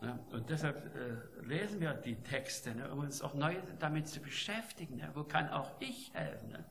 Ne? 0.00 0.18
Und 0.30 0.50
deshalb 0.50 0.94
äh, 0.94 1.44
lesen 1.46 1.80
wir 1.80 1.94
die 1.94 2.16
Texte, 2.16 2.74
ne? 2.74 2.90
um 2.90 3.00
uns 3.00 3.22
auch 3.22 3.34
neu 3.34 3.54
damit 3.78 4.08
zu 4.08 4.20
beschäftigen. 4.20 4.96
Ne? 4.96 5.10
Wo 5.14 5.24
kann 5.24 5.48
auch 5.48 5.70
ich 5.80 6.12
helfen? 6.14 6.50
Ne? 6.50 6.64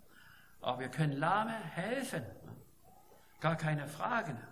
Aber 0.61 0.79
wir 0.79 0.89
können 0.89 1.13
Lahme 1.13 1.53
helfen. 1.53 2.21
Ne? 2.21 2.55
Gar 3.39 3.55
keine 3.55 3.87
Frage. 3.87 4.33
Ne? 4.33 4.47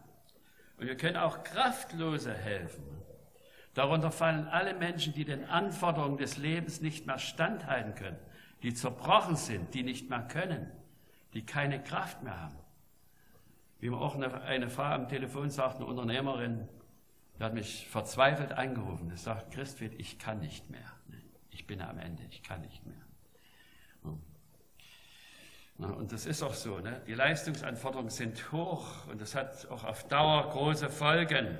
Und 0.77 0.87
wir 0.87 0.97
können 0.97 1.17
auch 1.17 1.43
Kraftlose 1.43 2.33
helfen. 2.33 2.83
Darunter 3.73 4.11
fallen 4.11 4.47
alle 4.47 4.73
Menschen, 4.73 5.13
die 5.13 5.25
den 5.25 5.45
Anforderungen 5.45 6.17
des 6.17 6.37
Lebens 6.37 6.81
nicht 6.81 7.07
mehr 7.07 7.17
standhalten 7.17 7.95
können, 7.95 8.19
die 8.61 8.73
zerbrochen 8.73 9.35
sind, 9.35 9.73
die 9.73 9.83
nicht 9.83 10.09
mehr 10.09 10.21
können, 10.21 10.71
die 11.33 11.45
keine 11.45 11.81
Kraft 11.81 12.21
mehr 12.23 12.39
haben. 12.39 12.57
Wie 13.79 13.89
mir 13.89 13.97
auch 13.97 14.15
eine, 14.15 14.41
eine 14.41 14.69
Frau 14.69 14.83
am 14.83 15.09
Telefon 15.09 15.49
sagt, 15.49 15.77
eine 15.77 15.85
Unternehmerin, 15.85 16.69
die 17.43 17.47
hat 17.47 17.53
mich 17.55 17.89
verzweifelt 17.89 18.53
angerufen. 18.53 19.09
Die 19.09 19.17
sagt, 19.17 19.53
Christfried, 19.53 19.99
ich 19.99 20.17
kann 20.17 20.39
nicht 20.39 20.69
mehr. 20.69 20.93
Ich 21.49 21.67
bin 21.67 21.81
am 21.81 21.97
Ende, 21.99 22.23
ich 22.29 22.41
kann 22.41 22.61
nicht 22.61 22.85
mehr. 22.85 22.95
Und 25.77 26.13
das 26.13 26.25
ist 26.25 26.41
auch 26.41 26.53
so. 26.53 26.79
Ne? 26.79 27.01
Die 27.05 27.13
Leistungsanforderungen 27.13 28.09
sind 28.09 28.53
hoch 28.53 29.07
und 29.07 29.19
das 29.19 29.35
hat 29.35 29.69
auch 29.69 29.83
auf 29.83 30.07
Dauer 30.07 30.51
große 30.51 30.89
Folgen. 30.89 31.57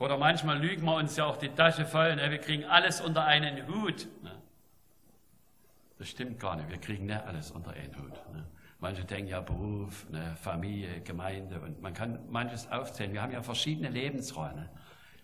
Oder 0.00 0.18
manchmal 0.18 0.58
lügen 0.58 0.84
wir 0.84 0.96
uns 0.96 1.16
ja 1.16 1.26
auch 1.26 1.36
die 1.36 1.50
Tasche 1.50 1.86
voll. 1.86 2.16
Ne? 2.16 2.32
Wir 2.32 2.38
kriegen 2.38 2.64
alles 2.64 3.00
unter 3.00 3.24
einen 3.24 3.68
Hut. 3.68 4.08
Ne? 4.24 4.42
Das 5.98 6.08
stimmt 6.08 6.40
gar 6.40 6.56
nicht. 6.56 6.70
Wir 6.70 6.78
kriegen 6.78 7.06
nicht 7.06 7.22
alles 7.22 7.52
unter 7.52 7.70
einen 7.70 7.96
Hut. 7.96 8.14
Ne? 8.32 8.48
Manche 8.80 9.04
denken 9.04 9.28
ja 9.28 9.40
Beruf, 9.40 10.08
ne? 10.10 10.36
Familie, 10.36 11.00
Gemeinde 11.00 11.60
und 11.60 11.82
man 11.82 11.94
kann 11.94 12.30
manches 12.30 12.70
aufzählen. 12.70 13.12
Wir 13.12 13.22
haben 13.22 13.32
ja 13.32 13.42
verschiedene 13.42 13.88
Lebensräume. 13.88 14.70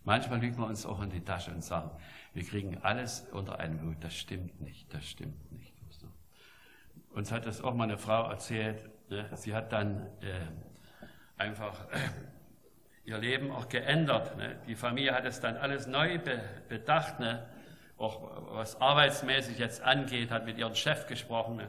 Manchmal 0.02 0.40
lügen 0.40 0.58
wir 0.58 0.66
uns 0.66 0.84
auch 0.84 1.00
in 1.02 1.10
die 1.10 1.24
Tasche 1.24 1.50
und 1.50 1.62
sagen, 1.62 1.90
wir 2.32 2.44
kriegen 2.44 2.78
alles 2.82 3.26
unter 3.32 3.58
einen 3.58 3.80
Hut. 3.80 3.96
Das 4.00 4.14
stimmt 4.14 4.60
nicht. 4.60 4.92
Das 4.92 5.04
stimmt 5.04 5.52
nicht. 5.52 5.74
Uns 7.14 7.30
hat 7.30 7.46
das 7.46 7.62
auch 7.62 7.74
mal 7.74 7.84
eine 7.84 7.96
Frau 7.96 8.28
erzählt. 8.28 8.90
Ne? 9.08 9.30
Sie 9.36 9.54
hat 9.54 9.72
dann 9.72 10.04
äh, 10.20 10.40
einfach 11.36 11.88
äh, 11.92 11.98
ihr 13.04 13.18
Leben 13.18 13.52
auch 13.52 13.68
geändert. 13.68 14.36
Ne? 14.36 14.56
Die 14.66 14.74
Familie 14.74 15.14
hat 15.14 15.24
es 15.24 15.38
dann 15.38 15.56
alles 15.56 15.86
neu 15.86 16.18
be 16.18 16.42
bedacht. 16.68 17.20
Ne? 17.20 17.48
Auch 17.98 18.52
was 18.56 18.80
arbeitsmäßig 18.80 19.58
jetzt 19.58 19.80
angeht, 19.80 20.32
hat 20.32 20.44
mit 20.44 20.58
ihrem 20.58 20.74
Chef 20.74 21.06
gesprochen? 21.06 21.62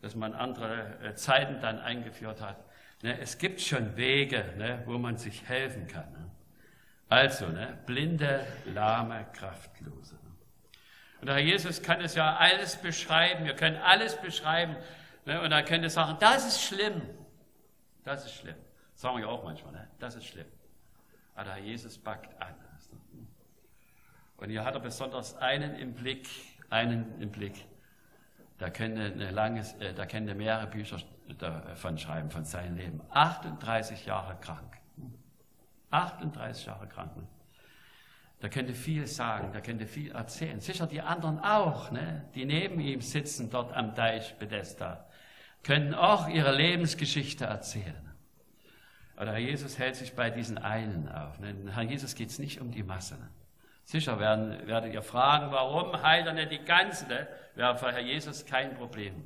Dass 0.00 0.14
man 0.14 0.34
andere 0.34 0.98
äh, 1.02 1.14
Zeiten 1.14 1.60
dann 1.60 1.78
eingeführt 1.78 2.40
hat. 2.40 2.56
Ne? 3.02 3.18
Es 3.20 3.38
gibt 3.38 3.60
schon 3.60 3.96
Wege, 3.96 4.44
ne? 4.56 4.82
wo 4.86 4.98
man 4.98 5.16
sich 5.16 5.48
helfen 5.48 5.86
kann. 5.86 6.10
Ne? 6.12 6.30
Also, 7.08 7.46
blinde, 7.86 8.46
lahme, 8.66 9.26
kraftlose. 9.32 10.18
Und 11.20 11.26
der 11.26 11.36
Herr 11.36 11.42
Jesus 11.42 11.82
kann 11.82 12.00
es 12.00 12.14
ja 12.14 12.36
alles 12.36 12.76
beschreiben. 12.76 13.44
Wir 13.44 13.56
können 13.56 13.76
alles 13.76 14.16
beschreiben. 14.16 14.76
Und 15.24 15.52
er 15.52 15.62
könnte 15.62 15.90
sagen, 15.90 16.16
das 16.20 16.46
ist 16.46 16.62
schlimm. 16.62 17.02
Das 18.04 18.24
ist 18.24 18.34
schlimm. 18.34 18.56
Das 18.92 19.00
sagen 19.00 19.16
wir 19.16 19.24
ja 19.24 19.28
auch 19.28 19.42
manchmal, 19.42 19.88
das 19.98 20.16
ist 20.16 20.26
schlimm. 20.26 20.46
Aber 21.34 21.44
der 21.44 21.54
Herr 21.54 21.62
Jesus 21.62 21.98
backt 21.98 22.40
an. 22.40 22.54
Und 24.38 24.50
hier 24.50 24.64
hat 24.64 24.74
er 24.74 24.80
besonders 24.80 25.36
einen 25.36 25.74
im 25.74 25.94
Blick, 25.94 26.28
einen 26.70 27.20
im 27.20 27.30
Blick. 27.30 27.66
Da 28.58 28.70
könnte, 28.70 29.02
eine 29.02 29.30
langes, 29.30 29.74
äh, 29.74 29.94
da 29.94 30.04
könnte 30.06 30.34
mehrere 30.34 30.66
Bücher 30.66 30.98
davon 31.38 31.96
schreiben, 31.96 32.30
von 32.30 32.44
seinem 32.44 32.76
Leben. 32.76 33.00
38 33.10 34.06
Jahre 34.06 34.36
krank. 34.40 34.78
38 35.90 36.66
Jahre 36.66 36.86
krank. 36.88 37.12
Der 38.42 38.50
könnte 38.50 38.74
viel 38.74 39.06
sagen, 39.06 39.52
der 39.52 39.62
könnte 39.62 39.86
viel 39.86 40.12
erzählen. 40.12 40.60
Sicher 40.60 40.86
die 40.86 41.00
anderen 41.00 41.40
auch, 41.40 41.90
ne? 41.90 42.24
die 42.34 42.44
neben 42.44 42.80
ihm 42.80 43.00
sitzen 43.00 43.50
dort 43.50 43.72
am 43.72 43.94
Deich 43.94 44.36
Bethesda, 44.38 45.06
können 45.64 45.94
auch 45.94 46.28
ihre 46.28 46.54
Lebensgeschichte 46.54 47.46
erzählen. 47.46 48.08
Aber 49.16 49.32
Herr 49.32 49.38
Jesus 49.38 49.78
hält 49.78 49.96
sich 49.96 50.14
bei 50.14 50.30
diesen 50.30 50.58
einen 50.58 51.08
auf. 51.08 51.40
Ne? 51.40 51.54
Herr 51.72 51.82
Jesus 51.82 52.14
geht 52.14 52.30
es 52.30 52.38
nicht 52.38 52.60
um 52.60 52.70
die 52.70 52.84
Masse. 52.84 53.16
Ne? 53.16 53.28
Sicher 53.88 54.20
werden, 54.20 54.66
werdet 54.66 54.92
ihr 54.92 55.00
fragen, 55.00 55.50
warum 55.50 56.02
heilt 56.02 56.26
er 56.26 56.34
nicht 56.34 56.52
die 56.52 56.62
ganze? 56.62 57.08
Ne? 57.08 57.26
Wäre 57.54 57.74
für 57.78 57.90
Herr 57.90 58.00
Jesus 58.00 58.44
kein 58.44 58.74
Problem. 58.74 59.24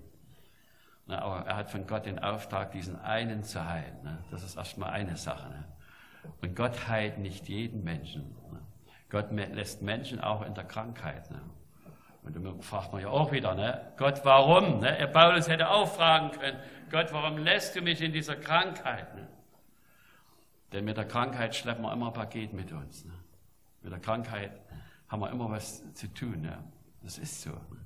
Na, 1.06 1.18
aber 1.20 1.44
er 1.48 1.56
hat 1.56 1.68
von 1.68 1.84
Gott 1.84 2.06
den 2.06 2.20
Auftrag, 2.20 2.70
diesen 2.70 2.96
einen 3.00 3.42
zu 3.42 3.68
heilen. 3.68 4.00
Ne? 4.04 4.18
Das 4.30 4.44
ist 4.44 4.54
erstmal 4.54 4.90
eine 4.90 5.16
Sache. 5.16 5.48
Ne? 5.48 5.64
Und 6.42 6.54
Gott 6.54 6.86
heilt 6.86 7.18
nicht 7.18 7.48
jeden 7.48 7.82
Menschen. 7.82 8.36
Ne? 8.52 8.60
Gott 9.10 9.32
lässt 9.32 9.82
Menschen 9.82 10.20
auch 10.20 10.46
in 10.46 10.54
der 10.54 10.62
Krankheit. 10.62 11.28
Ne? 11.32 11.40
Und 12.22 12.36
dann 12.36 12.62
fragt 12.62 12.92
man 12.92 13.02
ja 13.02 13.08
auch 13.08 13.32
wieder, 13.32 13.56
ne? 13.56 13.92
Gott, 13.96 14.20
warum? 14.22 14.78
Ne? 14.78 15.10
Paulus 15.12 15.48
hätte 15.48 15.70
auch 15.70 15.92
fragen 15.92 16.30
können, 16.38 16.56
Gott, 16.88 17.12
warum 17.12 17.36
lässt 17.38 17.74
du 17.74 17.82
mich 17.82 18.00
in 18.00 18.12
dieser 18.12 18.36
Krankheit? 18.36 19.12
Ne? 19.16 19.26
Denn 20.70 20.84
mit 20.84 20.96
der 20.96 21.08
Krankheit 21.08 21.56
schleppen 21.56 21.82
wir 21.82 21.92
immer 21.92 22.06
ein 22.06 22.12
Paket 22.12 22.52
mit 22.52 22.70
uns. 22.70 23.04
Ne? 23.04 23.14
Mit 23.82 23.92
der 23.92 24.00
Krankheit 24.00 24.60
haben 25.08 25.20
wir 25.20 25.30
immer 25.30 25.50
was 25.50 25.92
zu 25.94 26.12
tun. 26.12 26.42
Ne? 26.42 26.62
Das 27.02 27.18
ist 27.18 27.42
so. 27.42 27.50
Ne? 27.50 27.80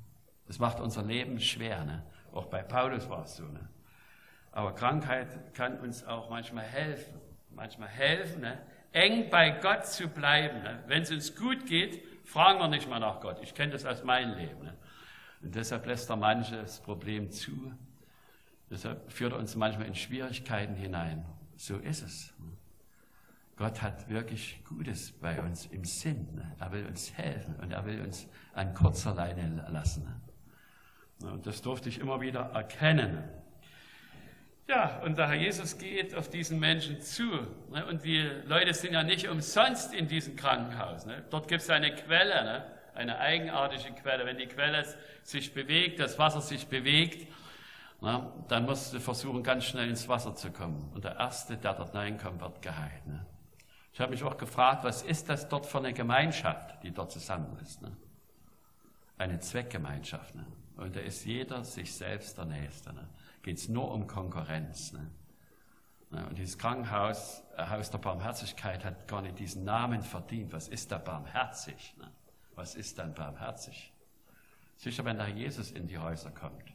Das 0.47 0.59
macht 0.59 0.81
unser 0.81 1.03
Leben 1.03 1.41
schwer. 1.41 1.85
Ne? 1.85 2.03
Auch 2.33 2.47
bei 2.47 2.63
Paulus 2.63 3.09
war 3.09 3.25
es 3.25 3.37
so. 3.37 3.45
Ne? 3.45 3.69
Aber 4.53 4.75
Krankheit 4.75 5.55
kann 5.55 5.81
uns 5.81 6.05
auch 6.05 6.31
manchmal 6.31 6.65
helfen. 6.65 7.21
Manchmal 7.51 7.89
helfen, 7.89 8.43
ne? 8.43 8.59
eng 8.93 9.31
bei 9.31 9.51
Gott 9.51 9.87
zu 9.87 10.09
bleiben. 10.09 10.63
Ne? 10.63 10.83
Wenn 10.87 11.03
es 11.03 11.11
uns 11.11 11.35
gut 11.35 11.67
geht, 11.67 12.03
fragen 12.27 12.59
wir 12.59 12.69
nicht 12.69 12.89
mal 12.89 13.01
nach 13.01 13.21
Gott. 13.21 13.39
Ich 13.43 13.55
kenne 13.55 13.73
das 13.73 13.85
aus 13.85 14.05
meinem 14.05 14.37
Leben. 14.37 14.63
Ne? 14.63 14.75
Und 15.43 15.55
deshalb 15.55 15.87
lässt 15.87 16.11
er 16.11 16.17
manches 16.17 16.81
Problem 16.81 17.31
zu. 17.31 17.73
Deshalb 18.71 19.11
führt 19.13 19.33
er 19.33 19.39
uns 19.39 19.55
manchmal 19.57 19.87
in 19.87 19.95
Schwierigkeiten 19.95 20.75
hinein. 20.75 21.25
So 21.57 21.77
ist 21.77 22.03
es. 22.03 22.35
Gott 23.57 23.81
hat 23.81 24.09
wirklich 24.11 24.63
Gutes 24.65 25.13
bei 25.13 25.41
uns 25.41 25.67
im 25.67 25.85
Sinn. 25.85 26.43
Er 26.61 26.73
will 26.73 26.85
uns 26.87 27.13
helfen 27.15 27.57
und 27.57 27.73
er 27.73 27.87
will 27.87 28.03
uns 28.03 28.29
an 28.55 28.75
kurzer 28.75 29.15
Leine 29.15 29.67
lassen. 29.71 30.07
Und 31.23 31.47
das 31.47 31.63
durfte 31.63 31.89
ich 31.89 31.99
immer 31.99 32.21
wieder 32.21 32.51
erkennen. 32.53 33.25
Ja, 34.69 35.01
und 35.05 35.17
der 35.17 35.29
Herr 35.29 35.37
Jesus 35.37 35.79
geht 35.79 36.15
auf 36.15 36.29
diesen 36.29 36.59
Menschen 36.59 37.01
zu. 37.01 37.25
Ne? 37.71 37.87
Und 37.89 38.05
die 38.05 38.21
Leute 38.47 38.75
sind 38.75 38.93
ja 38.93 39.03
nicht 39.03 39.29
umsonst 39.29 39.95
in 39.95 40.09
diesem 40.09 40.37
Krankenhaus. 40.37 41.07
Ne? 41.07 41.25
Dort 41.31 41.49
gibt 41.49 41.63
es 41.63 41.71
eine 41.71 41.95
Quelle, 41.95 42.45
ne? 42.45 42.67
eine 42.95 43.19
eigenartige 43.19 43.95
Quelle. 43.95 44.27
Wenn 44.27 44.37
die 44.37 44.49
Quelle 44.49 44.85
sich 45.23 45.55
bewegt, 45.55 46.01
das 46.01 46.19
Wasser 46.19 46.41
sich 46.41 46.67
bewegt, 46.67 47.33
dann 48.01 48.67
musst 48.67 48.93
du 48.93 49.01
versuchen, 49.01 49.43
ganz 49.43 49.65
schnell 49.65 49.89
ins 49.89 50.09
Wasser 50.09 50.35
zu 50.35 50.51
kommen. 50.51 50.91
Und 50.95 51.05
der 51.05 51.17
Erste, 51.17 51.57
der 51.57 51.73
dort 51.73 51.95
reinkommt, 51.95 52.41
wird 52.41 52.61
geheilt. 52.61 53.03
Ich 53.97 54.01
habe 54.03 54.11
mich 54.11 54.23
auch 54.25 54.37
gefragt, 54.37 54.85
was 54.85 55.01
ist 55.01 55.31
das 55.31 55.49
dort 55.49 55.65
für 55.65 55.79
eine 55.79 55.95
Gemeinschaft, 55.95 56.83
die 56.83 56.91
dort 56.91 57.11
zusammen 57.11 57.57
ist? 57.63 57.81
Eine 59.17 59.41
Zweckgemeinschaft. 59.41 60.35
Und 60.77 60.95
da 60.95 61.01
ist 61.01 61.25
jeder 61.25 61.65
sich 61.65 61.95
selbst 61.95 62.37
der 62.37 62.45
Nächste 62.45 62.93
geht 63.41 63.57
es 63.57 63.71
nur 63.71 63.91
um 63.91 64.07
Konkurrenz. 64.07 64.93
Ne? 64.93 65.09
Und 66.11 66.37
dieses 66.37 66.59
Krankenhaus, 66.59 67.43
äh, 67.57 67.71
Haus 67.71 67.91
der 67.91 67.97
Barmherzigkeit, 67.97 68.85
hat 68.85 69.09
gar 69.09 69.23
nicht 69.23 69.39
diesen 69.39 69.65
Namen 69.65 70.03
verdient. 70.03 70.53
Was 70.53 70.69
ist 70.69 70.93
da 70.93 70.99
barmherzig? 70.99 71.95
Ne? 71.97 72.13
Was 72.55 72.75
ist 72.75 72.99
dann 72.99 73.15
barmherzig? 73.15 73.95
Sicher, 74.77 75.07
wenn 75.07 75.17
da 75.17 75.27
Jesus 75.27 75.71
in 75.71 75.87
die 75.87 75.97
Häuser 75.97 76.33
kommt, 76.33 76.75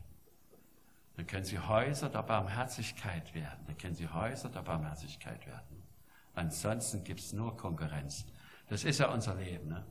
dann 1.18 1.28
können 1.28 1.46
sie 1.46 1.60
Häuser 1.60 2.10
der 2.10 2.24
Barmherzigkeit 2.24 3.36
werden. 3.36 3.64
Dann 3.68 3.78
können 3.78 3.94
sie 3.94 4.08
Häuser 4.08 4.50
der 4.50 4.64
Barmherzigkeit 4.64 5.46
werden. 5.46 5.81
Ansonsten 6.36 7.04
gibt 7.04 7.20
es 7.20 7.34
nur 7.34 7.58
Konkurrenz. 7.58 8.26
Das 8.70 8.84
ist 8.84 9.00
ja 9.00 9.12
unser 9.12 9.36
Leben. 9.36 9.68
Ne? 9.68 9.86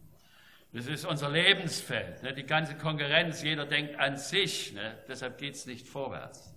Das 0.72 0.86
ist 0.86 1.04
unser 1.04 1.30
Lebensfeld. 1.30 2.22
Ne? 2.22 2.32
Die 2.32 2.46
ganze 2.46 2.76
Konkurrenz, 2.76 3.42
jeder 3.42 3.66
denkt 3.66 3.98
an 3.98 4.16
sich. 4.16 4.72
Ne? 4.72 4.98
Deshalb 5.08 5.38
geht 5.38 5.54
es 5.54 5.66
nicht 5.66 5.86
vorwärts. 5.86 6.54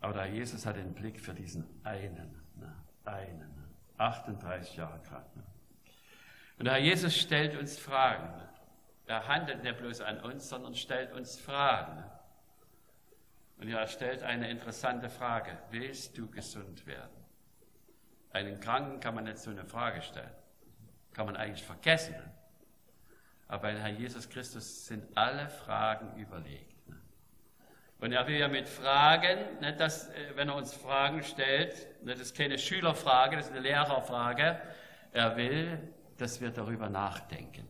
Aber 0.00 0.12
der 0.12 0.26
Jesus 0.26 0.66
hat 0.66 0.76
den 0.76 0.94
Blick 0.94 1.18
für 1.18 1.34
diesen 1.34 1.64
einen, 1.82 2.40
ne, 2.54 2.72
einen, 3.04 3.52
38 3.98 4.76
Jahre 4.76 5.00
krank. 5.00 5.26
Ne. 5.34 5.42
Und 6.58 6.68
Herr 6.68 6.78
Jesus 6.78 7.16
stellt 7.16 7.58
uns 7.58 7.78
Fragen. 7.78 8.36
Ne. 8.36 8.48
Er 9.06 9.26
handelt 9.26 9.64
nicht 9.64 9.78
bloß 9.78 10.02
an 10.02 10.20
uns, 10.20 10.48
sondern 10.48 10.74
stellt 10.74 11.12
uns 11.12 11.40
Fragen. 11.40 12.04
Und 13.58 13.68
er 13.68 13.86
stellt 13.86 14.22
eine 14.22 14.50
interessante 14.50 15.08
Frage. 15.08 15.58
Willst 15.70 16.16
du 16.18 16.30
gesund 16.30 16.86
werden? 16.86 17.15
Einen 18.36 18.60
Kranken 18.60 19.00
kann 19.00 19.14
man 19.14 19.24
nicht 19.24 19.38
so 19.38 19.50
eine 19.50 19.64
Frage 19.64 20.02
stellen. 20.02 20.30
Kann 21.14 21.24
man 21.24 21.36
eigentlich 21.36 21.64
vergessen. 21.64 22.14
Aber 23.48 23.62
bei 23.62 23.80
Herrn 23.80 23.96
Jesus 23.96 24.28
Christus 24.28 24.84
sind 24.84 25.16
alle 25.16 25.48
Fragen 25.48 26.14
überlegt. 26.18 26.76
Und 27.98 28.12
er 28.12 28.26
will 28.26 28.36
ja 28.36 28.48
mit 28.48 28.68
Fragen, 28.68 29.38
nicht 29.60 29.80
dass, 29.80 30.10
äh, 30.10 30.32
wenn 30.34 30.50
er 30.50 30.56
uns 30.56 30.74
Fragen 30.74 31.22
stellt, 31.22 31.88
das 32.04 32.20
ist 32.20 32.36
keine 32.36 32.58
Schülerfrage, 32.58 33.36
das 33.36 33.46
ist 33.46 33.52
eine 33.52 33.60
Lehrerfrage, 33.60 34.60
er 35.12 35.36
will, 35.38 35.94
dass 36.18 36.42
wir 36.42 36.50
darüber 36.50 36.90
nachdenken. 36.90 37.66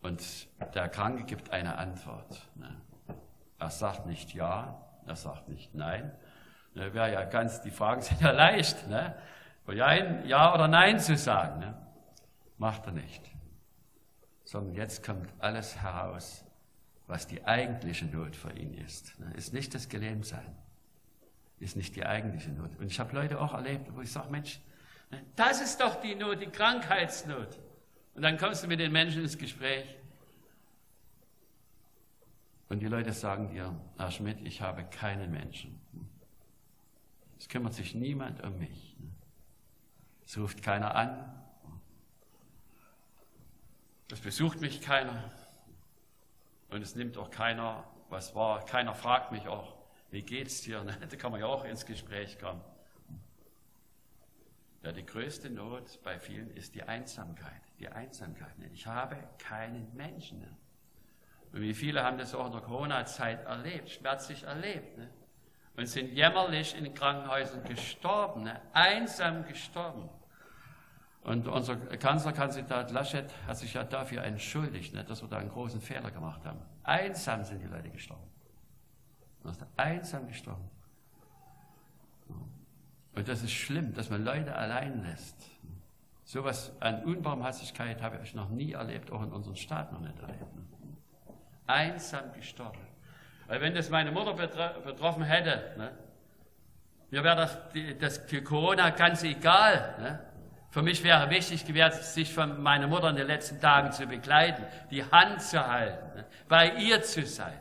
Und 0.00 0.46
der 0.76 0.88
Kranke 0.88 1.24
gibt 1.24 1.50
eine 1.50 1.76
Antwort. 1.76 2.48
Er 3.58 3.70
sagt 3.70 4.06
nicht 4.06 4.32
ja, 4.32 4.80
er 5.06 5.16
sagt 5.16 5.48
nicht 5.48 5.74
nein. 5.74 6.16
Wäre 6.74 7.12
ja 7.12 7.24
ganz, 7.24 7.62
die 7.62 7.70
Fragen 7.70 8.00
sind 8.02 8.20
ja 8.20 8.30
leicht, 8.30 8.88
ne? 8.88 9.14
Ja, 9.68 9.94
ja 10.24 10.54
oder 10.54 10.68
nein 10.68 10.98
zu 10.98 11.16
sagen. 11.16 11.60
Ne? 11.60 11.74
Macht 12.58 12.86
er 12.86 12.92
nicht. 12.92 13.22
Sondern 14.44 14.74
jetzt 14.74 15.04
kommt 15.04 15.28
alles 15.38 15.80
heraus, 15.80 16.44
was 17.06 17.26
die 17.26 17.44
eigentliche 17.44 18.06
Not 18.06 18.34
für 18.36 18.52
ihn 18.52 18.74
ist. 18.74 19.18
Ne? 19.20 19.32
Ist 19.34 19.52
nicht 19.52 19.74
das 19.74 19.88
Gelähmtsein. 19.88 20.56
Ist 21.58 21.76
nicht 21.76 21.94
die 21.94 22.04
eigentliche 22.04 22.50
Not. 22.50 22.70
Und 22.78 22.86
ich 22.86 22.98
habe 22.98 23.14
Leute 23.14 23.40
auch 23.40 23.54
erlebt, 23.54 23.94
wo 23.94 24.00
ich 24.00 24.10
sage, 24.10 24.30
Mensch, 24.30 24.60
ne, 25.10 25.22
das 25.36 25.60
ist 25.60 25.80
doch 25.80 26.00
die 26.00 26.14
Not, 26.14 26.40
die 26.40 26.46
Krankheitsnot. 26.46 27.58
Und 28.14 28.22
dann 28.22 28.38
kommst 28.38 28.64
du 28.64 28.66
mit 28.66 28.80
den 28.80 28.92
Menschen 28.92 29.22
ins 29.22 29.38
Gespräch. 29.38 29.96
Und 32.68 32.80
die 32.80 32.86
Leute 32.86 33.12
sagen 33.12 33.50
dir, 33.50 33.74
Herr 33.98 34.10
Schmidt, 34.10 34.40
ich 34.42 34.62
habe 34.62 34.84
keinen 34.84 35.30
Menschen. 35.30 35.80
Es 37.40 37.48
kümmert 37.48 37.72
sich 37.72 37.94
niemand 37.94 38.42
um 38.42 38.58
mich. 38.58 38.94
Es 40.26 40.36
ruft 40.36 40.62
keiner 40.62 40.94
an. 40.94 41.42
Es 44.12 44.20
besucht 44.20 44.60
mich 44.60 44.82
keiner. 44.82 45.32
Und 46.68 46.82
es 46.82 46.94
nimmt 46.94 47.16
auch 47.16 47.30
keiner, 47.30 47.90
was 48.10 48.34
war, 48.34 48.62
keiner 48.66 48.94
fragt 48.94 49.32
mich 49.32 49.48
auch, 49.48 49.74
wie 50.10 50.20
geht's 50.20 50.60
dir? 50.60 50.84
Da 51.00 51.16
kann 51.16 51.32
man 51.32 51.40
ja 51.40 51.46
auch 51.46 51.64
ins 51.64 51.86
Gespräch 51.86 52.38
kommen. 52.38 52.60
Ja, 54.82 54.92
die 54.92 55.06
größte 55.06 55.48
Not 55.48 55.98
bei 56.04 56.18
vielen 56.18 56.50
ist 56.50 56.74
die 56.74 56.82
Einsamkeit. 56.82 57.62
Die 57.78 57.88
Einsamkeit. 57.88 58.52
Ich 58.74 58.86
habe 58.86 59.16
keinen 59.38 59.90
Menschen. 59.96 60.46
Und 61.52 61.62
wie 61.62 61.72
viele 61.72 62.04
haben 62.04 62.18
das 62.18 62.34
auch 62.34 62.46
in 62.46 62.52
der 62.52 62.60
Corona-Zeit 62.60 63.46
erlebt, 63.46 63.88
schmerzlich 63.88 64.42
erlebt. 64.42 64.98
Ne? 64.98 65.10
Und 65.76 65.86
sind 65.86 66.12
jämmerlich 66.12 66.76
in 66.76 66.92
Krankenhäusern 66.94 67.64
gestorben, 67.64 68.50
einsam 68.72 69.46
gestorben. 69.46 70.08
Und 71.22 71.46
unser 71.48 71.76
Kanzlerkandidat 71.76 72.90
Laschet 72.92 73.30
hat 73.46 73.58
sich 73.58 73.74
ja 73.74 73.84
dafür 73.84 74.24
entschuldigt, 74.24 74.94
ne, 74.94 75.04
dass 75.04 75.22
wir 75.22 75.28
da 75.28 75.36
einen 75.36 75.50
großen 75.50 75.80
Fehler 75.80 76.10
gemacht 76.10 76.44
haben. 76.44 76.60
Einsam 76.82 77.44
sind 77.44 77.60
die 77.60 77.66
Leute 77.66 77.90
gestorben. 77.90 78.24
Einsam 79.76 80.28
gestorben. 80.28 80.70
Und 83.14 83.28
das 83.28 83.42
ist 83.42 83.52
schlimm, 83.52 83.92
dass 83.92 84.08
man 84.08 84.24
Leute 84.24 84.54
allein 84.54 85.02
lässt. 85.02 85.36
So 86.24 86.40
etwas 86.40 86.72
an 86.80 87.04
Unbarmherzigkeit 87.04 88.00
habe 88.00 88.20
ich 88.22 88.34
noch 88.34 88.48
nie 88.50 88.72
erlebt, 88.72 89.10
auch 89.10 89.22
in 89.22 89.32
unserem 89.32 89.56
Staat 89.56 89.92
noch 89.92 90.00
nicht 90.00 90.18
erlebt. 90.20 90.44
Einsam 91.66 92.32
gestorben. 92.32 92.78
Weil 93.50 93.60
wenn 93.62 93.74
das 93.74 93.90
meine 93.90 94.12
Mutter 94.12 94.32
betroffen 94.32 95.24
hätte, 95.24 95.74
ne, 95.76 95.90
mir 97.10 97.24
wäre 97.24 97.34
das, 97.34 97.58
das 97.98 98.44
Corona 98.44 98.90
ganz 98.90 99.24
egal. 99.24 99.96
Ne? 99.98 100.20
Für 100.70 100.82
mich 100.82 101.02
wäre 101.02 101.28
wichtig 101.30 101.64
gewesen, 101.64 102.00
sich 102.00 102.32
von 102.32 102.62
meiner 102.62 102.86
Mutter 102.86 103.10
in 103.10 103.16
den 103.16 103.26
letzten 103.26 103.60
Tagen 103.60 103.90
zu 103.90 104.06
begleiten, 104.06 104.64
die 104.92 105.02
Hand 105.02 105.42
zu 105.42 105.66
halten, 105.66 106.18
ne? 106.18 106.26
bei 106.48 106.76
ihr 106.76 107.02
zu 107.02 107.26
sein. 107.26 107.58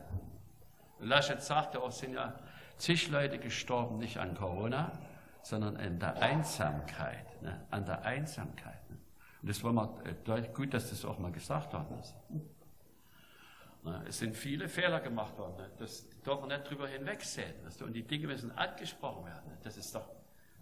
Und 0.99 1.08
Laschet 1.08 1.41
sagte 1.41 1.82
auch, 1.82 1.91
sind 1.91 2.13
ja 2.13 2.36
zig 2.78 3.10
Leute 3.10 3.39
gestorben, 3.39 3.97
nicht 3.97 4.19
an 4.19 4.36
Corona, 4.36 4.91
sondern 5.41 5.75
an 5.78 5.97
der 5.97 6.21
Einsamkeit, 6.21 7.41
ne? 7.41 7.65
an 7.71 7.84
der 7.86 8.04
Einsamkeit. 8.04 8.88
Ne? 8.91 8.97
Und 9.41 9.49
das 9.49 9.63
war 9.63 9.73
mal 9.73 9.89
äh, 10.06 10.41
gut, 10.54 10.71
dass 10.71 10.91
das 10.91 11.04
auch 11.04 11.17
mal 11.17 11.32
gesagt 11.32 11.73
worden 11.73 11.97
ist. 11.99 12.13
Es 14.06 14.20
sind 14.20 14.36
viele 14.36 14.68
Fehler 14.68 15.00
gemacht 15.00 15.38
worden. 15.38 15.56
Das 15.78 16.06
darf 16.24 16.42
man 16.42 16.50
nicht 16.50 16.70
drüber 16.70 16.88
hinwegsehen. 16.88 17.54
Und 17.82 17.94
die 17.94 18.04
Dinge 18.04 18.28
müssen 18.28 18.52
angesprochen 18.52 19.26
werden. 19.26 19.58
Das 19.63 19.78
ist 19.78 19.96
doch, 19.96 20.08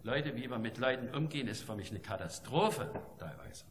Leute, 0.02 0.34
wie 0.36 0.48
wir 0.48 0.58
mit 0.58 0.78
Leuten 0.78 1.14
umgehen, 1.14 1.48
ist 1.48 1.64
für 1.64 1.74
mich 1.74 1.90
eine 1.90 2.00
Katastrophe 2.00 2.90
teilweise. 3.18 3.64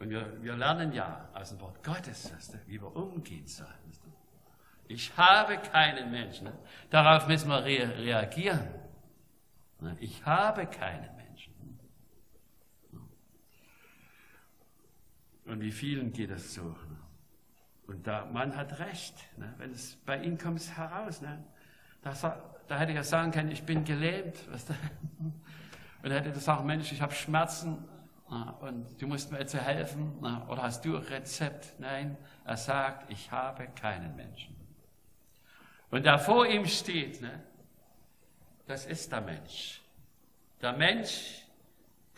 Und 0.00 0.10
wir, 0.10 0.42
wir 0.42 0.56
lernen 0.56 0.92
ja 0.92 1.28
aus 1.34 1.50
dem 1.50 1.60
Wort 1.60 1.82
Gottes, 1.82 2.32
wie 2.66 2.80
wir 2.80 2.94
umgehen 2.94 3.46
sollen. 3.46 3.68
Ich 4.88 5.14
habe 5.16 5.58
keinen 5.58 6.10
Menschen. 6.10 6.48
Darauf 6.90 7.28
müssen 7.28 7.48
wir 7.48 7.62
re 7.62 7.98
reagieren. 7.98 8.66
Ich 10.00 10.24
habe 10.24 10.66
keinen 10.66 11.14
Menschen. 11.14 11.54
Und 15.44 15.60
wie 15.60 15.72
vielen 15.72 16.12
geht 16.12 16.30
es 16.30 16.54
so? 16.54 16.74
Und 17.88 18.06
der 18.06 18.26
Mann 18.26 18.54
hat 18.54 18.78
recht. 18.80 19.14
Ne? 19.38 19.52
Wenn 19.56 19.70
es 19.70 19.96
bei 20.04 20.18
ihm 20.18 20.36
kommt 20.36 20.60
es 20.60 20.76
heraus. 20.76 21.22
Ne? 21.22 21.42
Da, 22.02 22.12
da, 22.68 22.78
hätte 22.78 22.92
ich 22.92 22.96
ja 22.96 23.02
sagen 23.02 23.32
können, 23.32 23.50
ich 23.50 23.64
bin 23.64 23.82
gelähmt. 23.82 24.36
Weißt 24.52 24.68
du? 24.68 24.74
Und 26.02 26.10
hätte 26.10 26.30
gesagt, 26.30 26.64
Mensch, 26.64 26.92
ich 26.92 27.00
habe 27.00 27.14
Schmerzen 27.14 27.88
na, 28.28 28.50
und 28.60 29.00
du 29.00 29.06
musst 29.06 29.32
mir 29.32 29.38
jetzt 29.38 29.54
helfen. 29.54 30.18
Na, 30.20 30.46
oder 30.48 30.64
hast 30.64 30.84
du 30.84 30.98
ein 30.98 31.02
Rezept? 31.02 31.80
Nein, 31.80 32.18
er 32.44 32.58
sagt, 32.58 33.10
ich 33.10 33.32
habe 33.32 33.66
keinen 33.68 34.14
Menschen. 34.14 34.54
Und 35.90 36.04
der 36.04 36.18
vor 36.18 36.46
ihm 36.46 36.66
steht, 36.66 37.22
ne? 37.22 37.42
das 38.66 38.84
ist 38.84 39.10
der 39.10 39.22
Mensch. 39.22 39.80
Der 40.60 40.74
Mensch, 40.74 41.46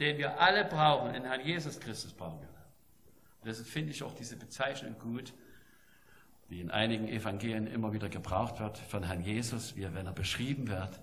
den 0.00 0.18
wir 0.18 0.40
alle 0.40 0.64
brauchen, 0.64 1.14
in 1.14 1.22
Herrn 1.22 1.42
Jesus 1.42 1.78
Christus 1.78 2.12
brauchen 2.12 2.40
wir. 2.40 2.48
Das 3.44 3.60
finde 3.60 3.92
ich 3.92 4.02
auch 4.02 4.14
diese 4.14 4.36
Bezeichnung 4.36 4.98
gut 4.98 5.32
die 6.50 6.60
in 6.60 6.70
einigen 6.70 7.08
Evangelien 7.08 7.68
immer 7.68 7.92
wieder 7.92 8.08
gebraucht 8.08 8.58
wird 8.58 8.76
von 8.76 9.04
Herrn 9.04 9.22
Jesus, 9.22 9.76
wie 9.76 9.82
wenn 9.94 10.06
er 10.06 10.12
beschrieben 10.12 10.68
wird, 10.68 11.00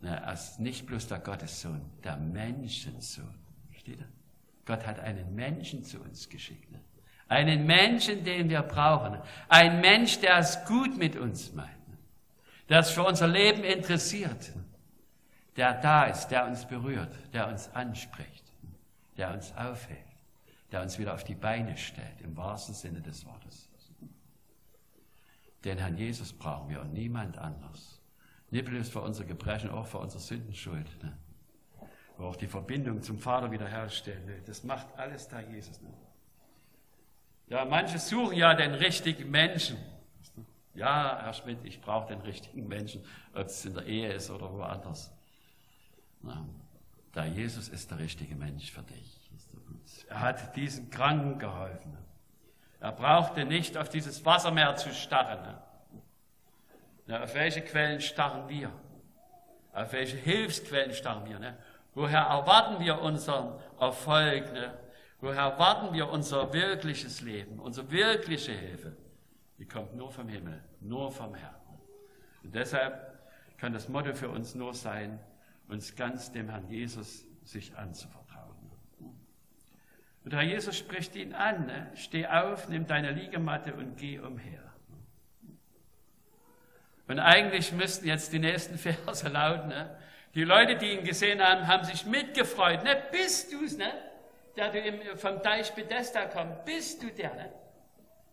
ne, 0.00 0.22
als 0.24 0.58
nicht 0.58 0.86
bloß 0.86 1.06
der 1.06 1.20
Gottessohn, 1.20 1.80
der 2.02 2.16
Menschensohn. 2.16 3.34
Versteht 3.70 4.00
ihr? 4.00 4.08
Gott 4.66 4.84
hat 4.86 4.98
einen 4.98 5.34
Menschen 5.34 5.84
zu 5.84 6.00
uns 6.00 6.28
geschickt. 6.28 6.70
Ne? 6.72 6.80
Einen 7.28 7.64
Menschen, 7.64 8.24
den 8.24 8.48
wir 8.50 8.62
brauchen. 8.62 9.18
Ein 9.48 9.80
Mensch, 9.80 10.20
der 10.20 10.38
es 10.38 10.64
gut 10.66 10.96
mit 10.98 11.16
uns 11.16 11.52
meint. 11.52 11.88
Ne? 11.88 11.96
Der 12.68 12.80
es 12.80 12.90
für 12.90 13.04
unser 13.04 13.28
Leben 13.28 13.64
interessiert. 13.64 14.54
Ne? 14.54 14.64
Der 15.56 15.80
da 15.80 16.04
ist, 16.04 16.28
der 16.28 16.46
uns 16.46 16.66
berührt, 16.66 17.14
der 17.32 17.48
uns 17.48 17.68
anspricht, 17.74 18.44
der 19.16 19.32
uns 19.32 19.54
aufhält, 19.56 19.98
der 20.72 20.82
uns 20.82 20.98
wieder 20.98 21.14
auf 21.14 21.24
die 21.24 21.34
Beine 21.34 21.76
stellt, 21.76 22.20
im 22.22 22.36
wahrsten 22.36 22.74
Sinne 22.74 23.00
des 23.00 23.26
Wortes. 23.26 23.68
Den 25.64 25.78
Herrn 25.78 25.96
Jesus 25.96 26.32
brauchen 26.32 26.68
wir 26.68 26.80
und 26.80 26.92
niemand 26.92 27.38
anders. 27.38 28.00
Nicht 28.50 28.66
bloß 28.66 28.88
für 28.88 29.00
unsere 29.00 29.26
Gebrechen, 29.26 29.70
auch 29.70 29.86
für 29.86 29.98
unsere 29.98 30.20
Sündenschuld. 30.20 30.86
Ne? 31.02 31.16
Wo 32.18 32.26
auch 32.26 32.36
die 32.36 32.46
Verbindung 32.48 33.02
zum 33.02 33.18
Vater 33.18 33.50
wiederherstellen 33.50 34.26
will. 34.26 34.42
Das 34.44 34.64
macht 34.64 34.86
alles 34.98 35.28
da 35.28 35.40
Jesus. 35.40 35.80
Ne? 35.80 35.92
Ja, 37.48 37.64
manche 37.64 37.98
suchen 37.98 38.36
ja 38.36 38.54
den 38.54 38.74
richtigen 38.74 39.30
Menschen. 39.30 39.78
Ja, 40.74 41.20
Herr 41.22 41.34
Schmidt, 41.34 41.58
ich 41.64 41.80
brauche 41.80 42.08
den 42.08 42.20
richtigen 42.22 42.66
Menschen, 42.66 43.04
ob 43.34 43.46
es 43.46 43.64
in 43.64 43.74
der 43.74 43.86
Ehe 43.86 44.12
ist 44.12 44.30
oder 44.30 44.52
woanders. 44.52 45.12
Na, 46.22 46.46
da 47.12 47.26
Jesus 47.26 47.68
ist 47.68 47.90
der 47.90 47.98
richtige 47.98 48.34
Mensch 48.34 48.70
für 48.70 48.82
dich. 48.82 49.20
Er 50.08 50.20
hat 50.20 50.56
diesen 50.56 50.90
Kranken 50.90 51.38
geholfen. 51.38 51.96
Er 52.82 52.90
brauchte 52.90 53.44
nicht 53.44 53.76
auf 53.76 53.88
dieses 53.88 54.24
Wassermeer 54.24 54.74
zu 54.74 54.92
starren. 54.92 55.54
Ja, 57.06 57.22
auf 57.22 57.32
welche 57.34 57.60
Quellen 57.60 58.00
starren 58.00 58.48
wir? 58.48 58.72
Auf 59.72 59.92
welche 59.92 60.16
Hilfsquellen 60.16 60.92
starren 60.92 61.24
wir? 61.28 61.38
Ne? 61.38 61.56
Woher 61.94 62.22
erwarten 62.22 62.84
wir 62.84 63.00
unseren 63.00 63.56
Erfolg? 63.78 64.52
Ne? 64.52 64.76
Woher 65.20 65.42
erwarten 65.42 65.94
wir 65.94 66.10
unser 66.10 66.52
wirkliches 66.52 67.20
Leben, 67.20 67.60
unsere 67.60 67.88
wirkliche 67.88 68.50
Hilfe? 68.50 68.96
Die 69.58 69.66
kommt 69.66 69.94
nur 69.94 70.10
vom 70.10 70.28
Himmel, 70.28 70.60
nur 70.80 71.12
vom 71.12 71.36
Herrn. 71.36 71.54
Und 72.42 72.52
deshalb 72.52 73.16
kann 73.58 73.72
das 73.72 73.88
Motto 73.88 74.12
für 74.12 74.28
uns 74.28 74.56
nur 74.56 74.74
sein, 74.74 75.20
uns 75.68 75.94
ganz 75.94 76.32
dem 76.32 76.48
Herrn 76.48 76.68
Jesus 76.68 77.24
sich 77.44 77.76
anzuvertrauen. 77.76 78.21
Und 80.24 80.34
Herr 80.34 80.42
Jesus 80.42 80.76
spricht 80.78 81.16
ihn 81.16 81.34
an, 81.34 81.66
ne? 81.66 81.90
steh 81.94 82.26
auf, 82.26 82.68
nimm 82.68 82.86
deine 82.86 83.10
Liegematte 83.10 83.74
und 83.74 83.96
geh 83.96 84.18
umher. 84.20 84.62
Und 87.08 87.18
eigentlich 87.18 87.72
müssten 87.72 88.06
jetzt 88.06 88.32
die 88.32 88.38
nächsten 88.38 88.78
Verse 88.78 89.28
lauten, 89.28 89.68
ne? 89.68 89.98
die 90.34 90.44
Leute, 90.44 90.76
die 90.76 90.92
ihn 90.92 91.04
gesehen 91.04 91.42
haben, 91.42 91.66
haben 91.66 91.84
sich 91.84 92.06
mitgefreut. 92.06 92.84
Ne? 92.84 93.02
Bist 93.10 93.52
du's, 93.52 93.76
ne? 93.76 93.92
der 94.56 94.70
du 94.70 95.16
vom 95.16 95.42
Deich 95.42 95.74
Bethesda 95.74 96.26
kommst? 96.26 96.64
Bist 96.64 97.02
du 97.02 97.10
der, 97.10 97.34
ne? 97.34 97.52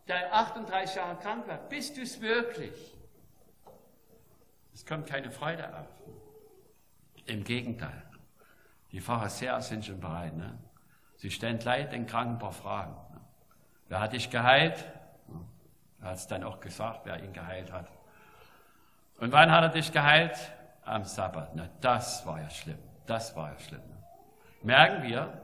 der 0.07 0.33
38 0.33 0.95
Jahre 0.95 1.17
krank 1.19 1.47
war? 1.47 1.57
Bist 1.57 1.97
du's 1.97 2.21
wirklich? 2.21 2.95
Es 4.73 4.85
kommt 4.85 5.07
keine 5.07 5.31
Freude 5.31 5.67
auf. 5.75 5.87
Im 7.25 7.43
Gegenteil. 7.43 8.03
Die 8.91 9.01
Pharisäer 9.01 9.61
sind 9.61 9.85
schon 9.85 9.99
bereit. 9.99 10.35
Ne? 10.35 10.57
Sie 11.19 11.29
stellen 11.29 11.59
gleich 11.59 11.89
den 11.89 12.07
Kranken 12.07 12.35
ein 12.35 12.39
paar 12.39 12.53
Fragen. 12.53 12.95
Wer 13.89 13.99
hat 13.99 14.13
dich 14.13 14.29
geheilt? 14.29 14.85
Er 15.99 16.11
hat 16.11 16.15
es 16.15 16.27
dann 16.27 16.45
auch 16.45 16.61
gesagt, 16.61 17.01
wer 17.03 17.21
ihn 17.21 17.33
geheilt 17.33 17.73
hat. 17.73 17.89
Und 19.17 19.33
wann 19.33 19.51
hat 19.51 19.63
er 19.63 19.69
dich 19.69 19.91
geheilt? 19.91 20.37
Am 20.85 21.03
Sabbat. 21.03 21.55
Na, 21.55 21.67
das 21.81 22.25
war 22.25 22.39
ja 22.41 22.49
schlimm. 22.49 22.79
Das 23.05 23.35
war 23.35 23.51
ja 23.51 23.59
schlimm. 23.59 23.81
Merken 24.63 25.03
wir, 25.03 25.41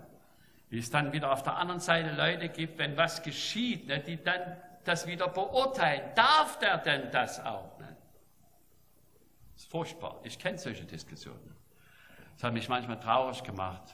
wie 0.69 0.79
es 0.79 0.89
dann 0.89 1.11
wieder 1.11 1.29
auf 1.29 1.43
der 1.43 1.57
anderen 1.57 1.81
Seite 1.81 2.15
Leute 2.15 2.47
gibt, 2.47 2.77
wenn 2.77 2.95
was 2.95 3.21
geschieht, 3.21 3.85
ne, 3.87 3.99
die 3.99 4.23
dann 4.23 4.55
das 4.85 5.05
wieder 5.05 5.27
beurteilen. 5.27 6.03
Darf 6.15 6.57
der 6.59 6.77
denn 6.77 7.11
das 7.11 7.43
auch? 7.43 7.77
Ne? 7.79 7.97
Das 9.53 9.63
ist 9.63 9.71
furchtbar. 9.71 10.21
Ich 10.23 10.39
kenne 10.39 10.57
solche 10.57 10.85
Diskussionen. 10.85 11.53
Das 12.35 12.45
hat 12.45 12.53
mich 12.53 12.69
manchmal 12.69 12.97
traurig 12.97 13.43
gemacht, 13.43 13.93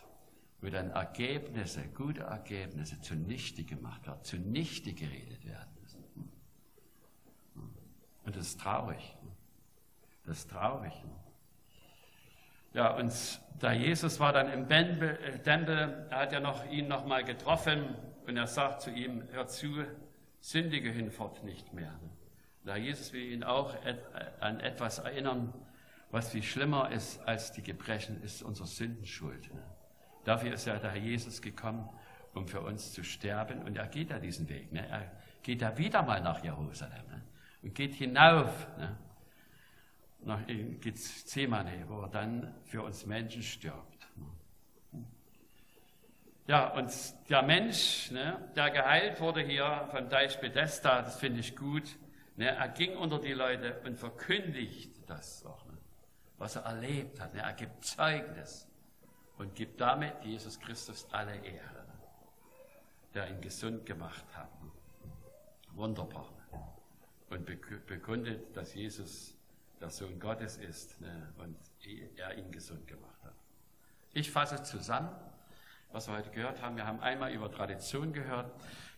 wo 0.61 0.69
dann 0.69 0.91
Ergebnisse, 0.91 1.81
gute 1.95 2.21
Ergebnisse 2.21 3.01
zunichte 3.01 3.63
gemacht 3.63 4.05
werden, 4.05 4.23
zunichte 4.23 4.93
geredet 4.93 5.45
werden. 5.45 5.71
Und 8.23 8.35
das 8.35 8.47
ist 8.47 8.61
traurig. 8.61 9.17
Das 10.25 10.39
ist 10.39 10.51
traurig. 10.51 10.93
Ja, 12.73 12.95
und 12.95 13.11
da 13.59 13.73
Jesus 13.73 14.19
war 14.19 14.31
dann 14.31 14.51
im 14.51 14.69
äh, 14.69 15.39
Tempel, 15.39 16.07
er 16.09 16.17
hat 16.17 16.31
ja 16.31 16.39
noch 16.39 16.65
ihn 16.69 16.87
noch 16.87 17.05
mal 17.05 17.23
getroffen 17.23 17.95
und 18.25 18.37
er 18.37 18.47
sagt 18.47 18.81
zu 18.81 18.91
ihm, 18.91 19.23
hör 19.31 19.47
zu, 19.47 19.83
sündige 20.39 20.89
hinfort 20.89 21.43
nicht 21.43 21.73
mehr. 21.73 21.99
Da 22.63 22.77
Jesus 22.77 23.11
will 23.11 23.23
ihn 23.23 23.43
auch 23.43 23.75
an 24.39 24.59
etwas 24.59 24.99
erinnern, 24.99 25.53
was 26.11 26.29
viel 26.29 26.43
schlimmer 26.43 26.91
ist 26.91 27.19
als 27.27 27.51
die 27.51 27.63
Gebrechen, 27.63 28.21
ist 28.21 28.43
unsere 28.43 28.67
Sündenschuld. 28.67 29.49
Dafür 30.23 30.53
ist 30.53 30.65
ja 30.65 30.77
der 30.77 30.91
Herr 30.91 30.99
Jesus 30.99 31.41
gekommen, 31.41 31.89
um 32.33 32.47
für 32.47 32.61
uns 32.61 32.93
zu 32.93 33.03
sterben. 33.03 33.63
Und 33.63 33.77
er 33.77 33.87
geht 33.87 34.09
ja 34.09 34.19
diesen 34.19 34.47
Weg. 34.49 34.71
Ne? 34.71 34.87
Er 34.87 35.11
geht 35.41 35.61
ja 35.61 35.77
wieder 35.77 36.03
mal 36.03 36.21
nach 36.21 36.43
Jerusalem 36.43 37.07
ne? 37.09 37.23
und 37.63 37.75
geht 37.75 37.95
hinauf 37.95 38.67
ne? 38.77 38.97
nach 40.23 40.39
Gethsemane, 40.79 41.85
wo 41.87 42.01
er 42.01 42.09
dann 42.09 42.53
für 42.65 42.83
uns 42.83 43.05
Menschen 43.05 43.41
stirbt. 43.41 44.07
Ja, 46.47 46.67
und 46.73 46.91
der 47.29 47.43
Mensch, 47.43 48.11
ne, 48.11 48.49
der 48.55 48.71
geheilt 48.71 49.21
wurde 49.21 49.41
hier 49.41 49.87
von 49.91 50.09
Deich 50.09 50.39
Bethesda, 50.41 51.01
das 51.01 51.17
finde 51.17 51.39
ich 51.39 51.55
gut. 51.55 51.97
Ne, 52.35 52.47
er 52.47 52.67
ging 52.67 52.97
unter 52.97 53.19
die 53.19 53.31
Leute 53.31 53.79
und 53.85 53.97
verkündigt 53.97 54.91
das 55.07 55.45
auch 55.45 55.65
was 56.41 56.55
er 56.55 56.63
erlebt 56.63 57.19
hat. 57.19 57.35
Er 57.35 57.53
gibt 57.53 57.85
Zeugnis 57.85 58.67
und 59.41 59.55
gibt 59.55 59.81
damit 59.81 60.13
Jesus 60.23 60.59
Christus 60.59 61.07
alle 61.11 61.35
Ehre, 61.37 61.83
der 63.15 63.27
ihn 63.27 63.41
gesund 63.41 63.87
gemacht 63.87 64.23
hat. 64.33 64.51
Wunderbar. 65.71 66.29
Und 67.31 67.49
bekundet, 67.87 68.55
dass 68.55 68.75
Jesus 68.75 69.33
der 69.79 69.89
Sohn 69.89 70.19
Gottes 70.19 70.57
ist 70.57 71.01
ne, 71.01 71.33
und 71.39 71.57
er 72.17 72.37
ihn 72.37 72.51
gesund 72.51 72.85
gemacht 72.85 73.23
hat. 73.23 73.33
Ich 74.13 74.29
fasse 74.29 74.61
zusammen, 74.61 75.09
was 75.91 76.07
wir 76.07 76.17
heute 76.17 76.29
gehört 76.29 76.61
haben. 76.61 76.75
Wir 76.75 76.85
haben 76.85 76.99
einmal 76.99 77.33
über 77.33 77.51
Tradition 77.51 78.13
gehört. 78.13 78.53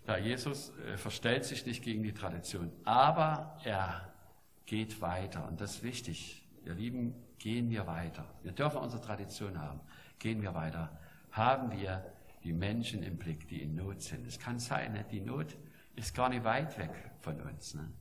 Da 0.06 0.18
Jesus 0.18 0.78
äh, 0.80 0.98
verstellt 0.98 1.46
sich 1.46 1.66
nicht 1.66 1.82
gegen 1.84 2.04
die 2.04 2.14
Tradition, 2.14 2.70
aber 2.84 3.58
er 3.64 4.14
geht 4.66 5.00
weiter. 5.00 5.48
Und 5.48 5.62
das 5.62 5.76
ist 5.76 5.84
wichtig. 5.84 6.46
Ihr 6.66 6.74
Lieben, 6.74 7.16
Gehen 7.44 7.70
wir 7.70 7.86
weiter. 7.88 8.26
Wir 8.42 8.54
dürfen 8.54 8.78
unsere 8.78 9.02
Tradition 9.02 9.60
haben. 9.60 9.82
Gehen 10.20 10.42
wir 10.42 10.54
weiter. 10.54 10.98
Haben 11.32 11.72
wir 11.72 12.04
die 12.44 12.54
Menschen 12.54 13.04
im 13.04 13.18
Blick, 13.18 13.48
die 13.48 13.62
in 13.62 13.76
Not 13.76 14.02
sind. 14.02 14.28
Es 14.28 14.40
kann 14.40 14.60
sein, 14.60 14.94
ne? 14.94 15.06
die 15.10 15.22
Not 15.22 15.56
ist 15.96 16.16
gar 16.16 16.30
nicht 16.30 16.44
weit 16.44 16.78
weg 16.78 16.92
von 17.22 17.40
uns. 17.42 17.76
Ne? 17.76 17.92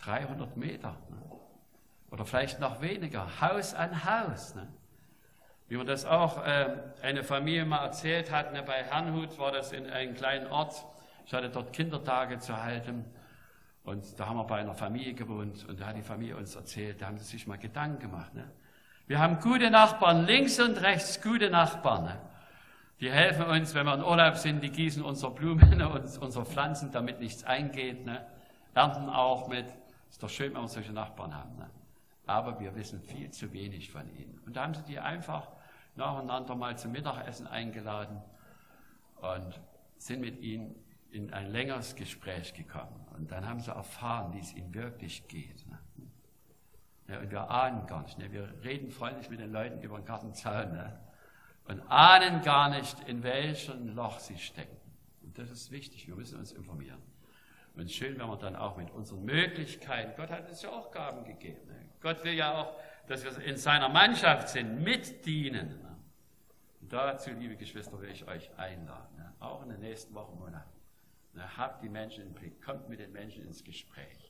300 0.00 0.56
Meter. 0.56 0.96
Ne? 1.10 1.22
Oder 2.10 2.24
vielleicht 2.24 2.60
noch 2.60 2.80
weniger. 2.80 3.40
Haus 3.40 3.74
an 3.74 4.04
Haus. 4.04 4.54
Ne? 4.54 4.68
Wie 5.68 5.76
man 5.76 5.86
das 5.86 6.04
auch 6.04 6.44
äh, 6.44 6.76
eine 7.02 7.22
Familie 7.24 7.64
mal 7.64 7.84
erzählt 7.84 8.30
hat, 8.30 8.52
ne? 8.52 8.62
bei 8.62 8.84
Herrnhut 8.84 9.38
war 9.38 9.52
das 9.52 9.72
in 9.72 9.86
einem 9.86 10.14
kleinen 10.14 10.46
Ort. 10.46 10.84
Ich 11.26 11.34
hatte 11.34 11.50
dort 11.50 11.72
Kindertage 11.72 12.38
zu 12.38 12.62
halten. 12.62 13.04
Und 13.84 14.18
da 14.18 14.26
haben 14.26 14.36
wir 14.36 14.44
bei 14.44 14.60
einer 14.60 14.74
Familie 14.74 15.14
gewohnt 15.14 15.66
und 15.66 15.80
da 15.80 15.86
hat 15.86 15.96
die 15.96 16.02
Familie 16.02 16.36
uns 16.36 16.54
erzählt, 16.54 17.00
da 17.00 17.06
haben 17.06 17.16
sie 17.16 17.24
sich 17.24 17.46
mal 17.46 17.56
Gedanken 17.56 18.00
gemacht. 18.00 18.34
Ne? 18.34 18.50
Wir 19.08 19.20
haben 19.20 19.40
gute 19.40 19.70
Nachbarn, 19.70 20.26
links 20.26 20.60
und 20.60 20.82
rechts 20.82 21.22
gute 21.22 21.48
Nachbarn. 21.48 22.18
Die 23.00 23.10
helfen 23.10 23.46
uns, 23.46 23.74
wenn 23.74 23.86
wir 23.86 23.94
in 23.94 24.04
Urlaub 24.04 24.36
sind, 24.36 24.62
die 24.62 24.68
gießen 24.68 25.02
unsere 25.02 25.32
Blumen 25.32 25.80
und 25.82 26.18
unsere 26.18 26.44
Pflanzen, 26.44 26.92
damit 26.92 27.18
nichts 27.18 27.42
eingeht. 27.42 28.04
Ne? 28.04 28.26
Ernten 28.74 29.08
auch 29.08 29.48
mit. 29.48 29.64
Ist 30.10 30.22
doch 30.22 30.28
schön, 30.28 30.52
wenn 30.52 30.60
wir 30.60 30.68
solche 30.68 30.92
Nachbarn 30.92 31.34
haben. 31.34 31.56
Ne? 31.56 31.70
Aber 32.26 32.60
wir 32.60 32.74
wissen 32.76 33.00
viel 33.00 33.30
zu 33.30 33.50
wenig 33.54 33.90
von 33.90 34.06
ihnen. 34.14 34.42
Und 34.44 34.56
da 34.56 34.64
haben 34.64 34.74
sie 34.74 34.82
die 34.82 34.98
einfach 34.98 35.48
nacheinander 35.96 36.54
mal 36.54 36.76
zum 36.76 36.92
Mittagessen 36.92 37.46
eingeladen 37.46 38.20
und 39.22 39.58
sind 39.96 40.20
mit 40.20 40.38
ihnen 40.40 40.74
in 41.12 41.32
ein 41.32 41.50
längeres 41.50 41.96
Gespräch 41.96 42.52
gekommen. 42.52 43.06
Und 43.16 43.32
dann 43.32 43.48
haben 43.48 43.60
sie 43.60 43.70
erfahren, 43.70 44.34
wie 44.34 44.40
es 44.40 44.52
ihnen 44.52 44.74
wirklich 44.74 45.26
geht. 45.28 45.66
Ne? 45.66 45.78
Ja, 47.08 47.20
und 47.20 47.30
wir 47.30 47.50
ahnen 47.50 47.86
gar 47.86 48.02
nicht. 48.02 48.18
Ne? 48.18 48.30
Wir 48.30 48.52
reden 48.62 48.90
freundlich 48.90 49.30
mit 49.30 49.40
den 49.40 49.50
Leuten 49.50 49.80
über 49.82 49.98
den 49.98 50.04
Gartenzaun 50.04 50.72
ne? 50.72 51.00
und 51.64 51.80
ahnen 51.90 52.42
gar 52.42 52.68
nicht, 52.68 53.08
in 53.08 53.22
welchem 53.22 53.94
Loch 53.94 54.18
sie 54.18 54.36
stecken. 54.36 54.76
Und 55.22 55.38
das 55.38 55.50
ist 55.50 55.70
wichtig. 55.70 56.06
Wir 56.06 56.14
müssen 56.14 56.38
uns 56.38 56.52
informieren. 56.52 57.02
Und 57.74 57.90
schön, 57.90 58.18
wenn 58.18 58.26
wir 58.26 58.36
dann 58.36 58.56
auch 58.56 58.76
mit 58.76 58.90
unseren 58.90 59.24
Möglichkeiten, 59.24 60.12
Gott 60.16 60.30
hat 60.30 60.48
uns 60.48 60.60
ja 60.62 60.70
auch 60.70 60.90
Gaben 60.90 61.24
gegeben. 61.24 61.66
Ne? 61.66 61.88
Gott 62.00 62.24
will 62.24 62.34
ja 62.34 62.60
auch, 62.60 62.76
dass 63.06 63.24
wir 63.24 63.38
in 63.44 63.56
seiner 63.56 63.88
Mannschaft 63.88 64.50
sind, 64.50 64.82
mitdienen. 64.82 65.80
Ne? 65.80 65.96
Und 66.80 66.92
dazu, 66.92 67.30
liebe 67.30 67.56
Geschwister, 67.56 68.00
will 68.02 68.10
ich 68.10 68.26
euch 68.26 68.50
einladen. 68.58 69.16
Ne? 69.16 69.32
Auch 69.40 69.62
in 69.62 69.70
den 69.70 69.80
nächsten 69.80 70.14
Wochen, 70.14 70.38
Monaten. 70.38 70.68
Ne? 71.34 71.56
Habt 71.56 71.82
die 71.82 71.88
Menschen 71.88 72.24
im 72.24 72.32
Blick, 72.34 72.60
kommt 72.60 72.88
mit 72.88 73.00
den 73.00 73.12
Menschen 73.12 73.44
ins 73.44 73.64
Gespräch. 73.64 74.27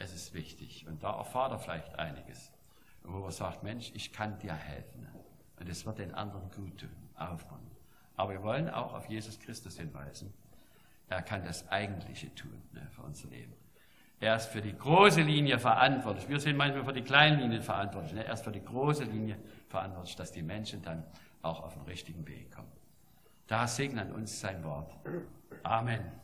Es 0.00 0.14
ist 0.14 0.32
wichtig. 0.32 0.86
Und 0.88 1.02
da 1.02 1.16
erfahrt 1.18 1.52
er 1.52 1.58
vielleicht 1.58 1.98
einiges. 1.98 2.50
Wo 3.04 3.24
er 3.24 3.30
sagt, 3.30 3.62
Mensch, 3.62 3.92
ich 3.94 4.12
kann 4.12 4.38
dir 4.38 4.54
helfen. 4.54 5.06
Und 5.58 5.68
es 5.68 5.84
wird 5.84 5.98
den 5.98 6.14
anderen 6.14 6.50
gut 6.50 6.78
tun, 6.78 7.10
aufbauen. 7.16 7.70
Aber 8.16 8.32
wir 8.32 8.42
wollen 8.42 8.70
auch 8.70 8.94
auf 8.94 9.08
Jesus 9.08 9.38
Christus 9.38 9.76
hinweisen. 9.76 10.32
Er 11.08 11.22
kann 11.22 11.44
das 11.44 11.68
Eigentliche 11.68 12.34
tun 12.34 12.62
ne, 12.72 12.86
für 12.90 13.02
unser 13.02 13.28
Leben. 13.28 13.52
Er 14.20 14.36
ist 14.36 14.46
für 14.46 14.62
die 14.62 14.76
große 14.76 15.20
Linie 15.22 15.58
verantwortlich. 15.58 16.28
Wir 16.28 16.40
sind 16.40 16.56
manchmal 16.56 16.84
für 16.84 16.92
die 16.92 17.02
kleinen 17.02 17.40
Linien 17.40 17.62
verantwortlich. 17.62 18.14
Ne? 18.14 18.24
Er 18.24 18.34
ist 18.34 18.44
für 18.44 18.52
die 18.52 18.64
große 18.64 19.04
Linie 19.04 19.36
verantwortlich, 19.68 20.16
dass 20.16 20.32
die 20.32 20.42
Menschen 20.42 20.82
dann 20.82 21.04
auch 21.42 21.62
auf 21.62 21.74
den 21.74 21.82
richtigen 21.82 22.26
Weg 22.26 22.54
kommen. 22.54 22.72
Da 23.46 23.66
segnen 23.66 24.12
uns 24.12 24.40
sein 24.40 24.62
Wort. 24.64 24.94
Amen. 25.62 26.19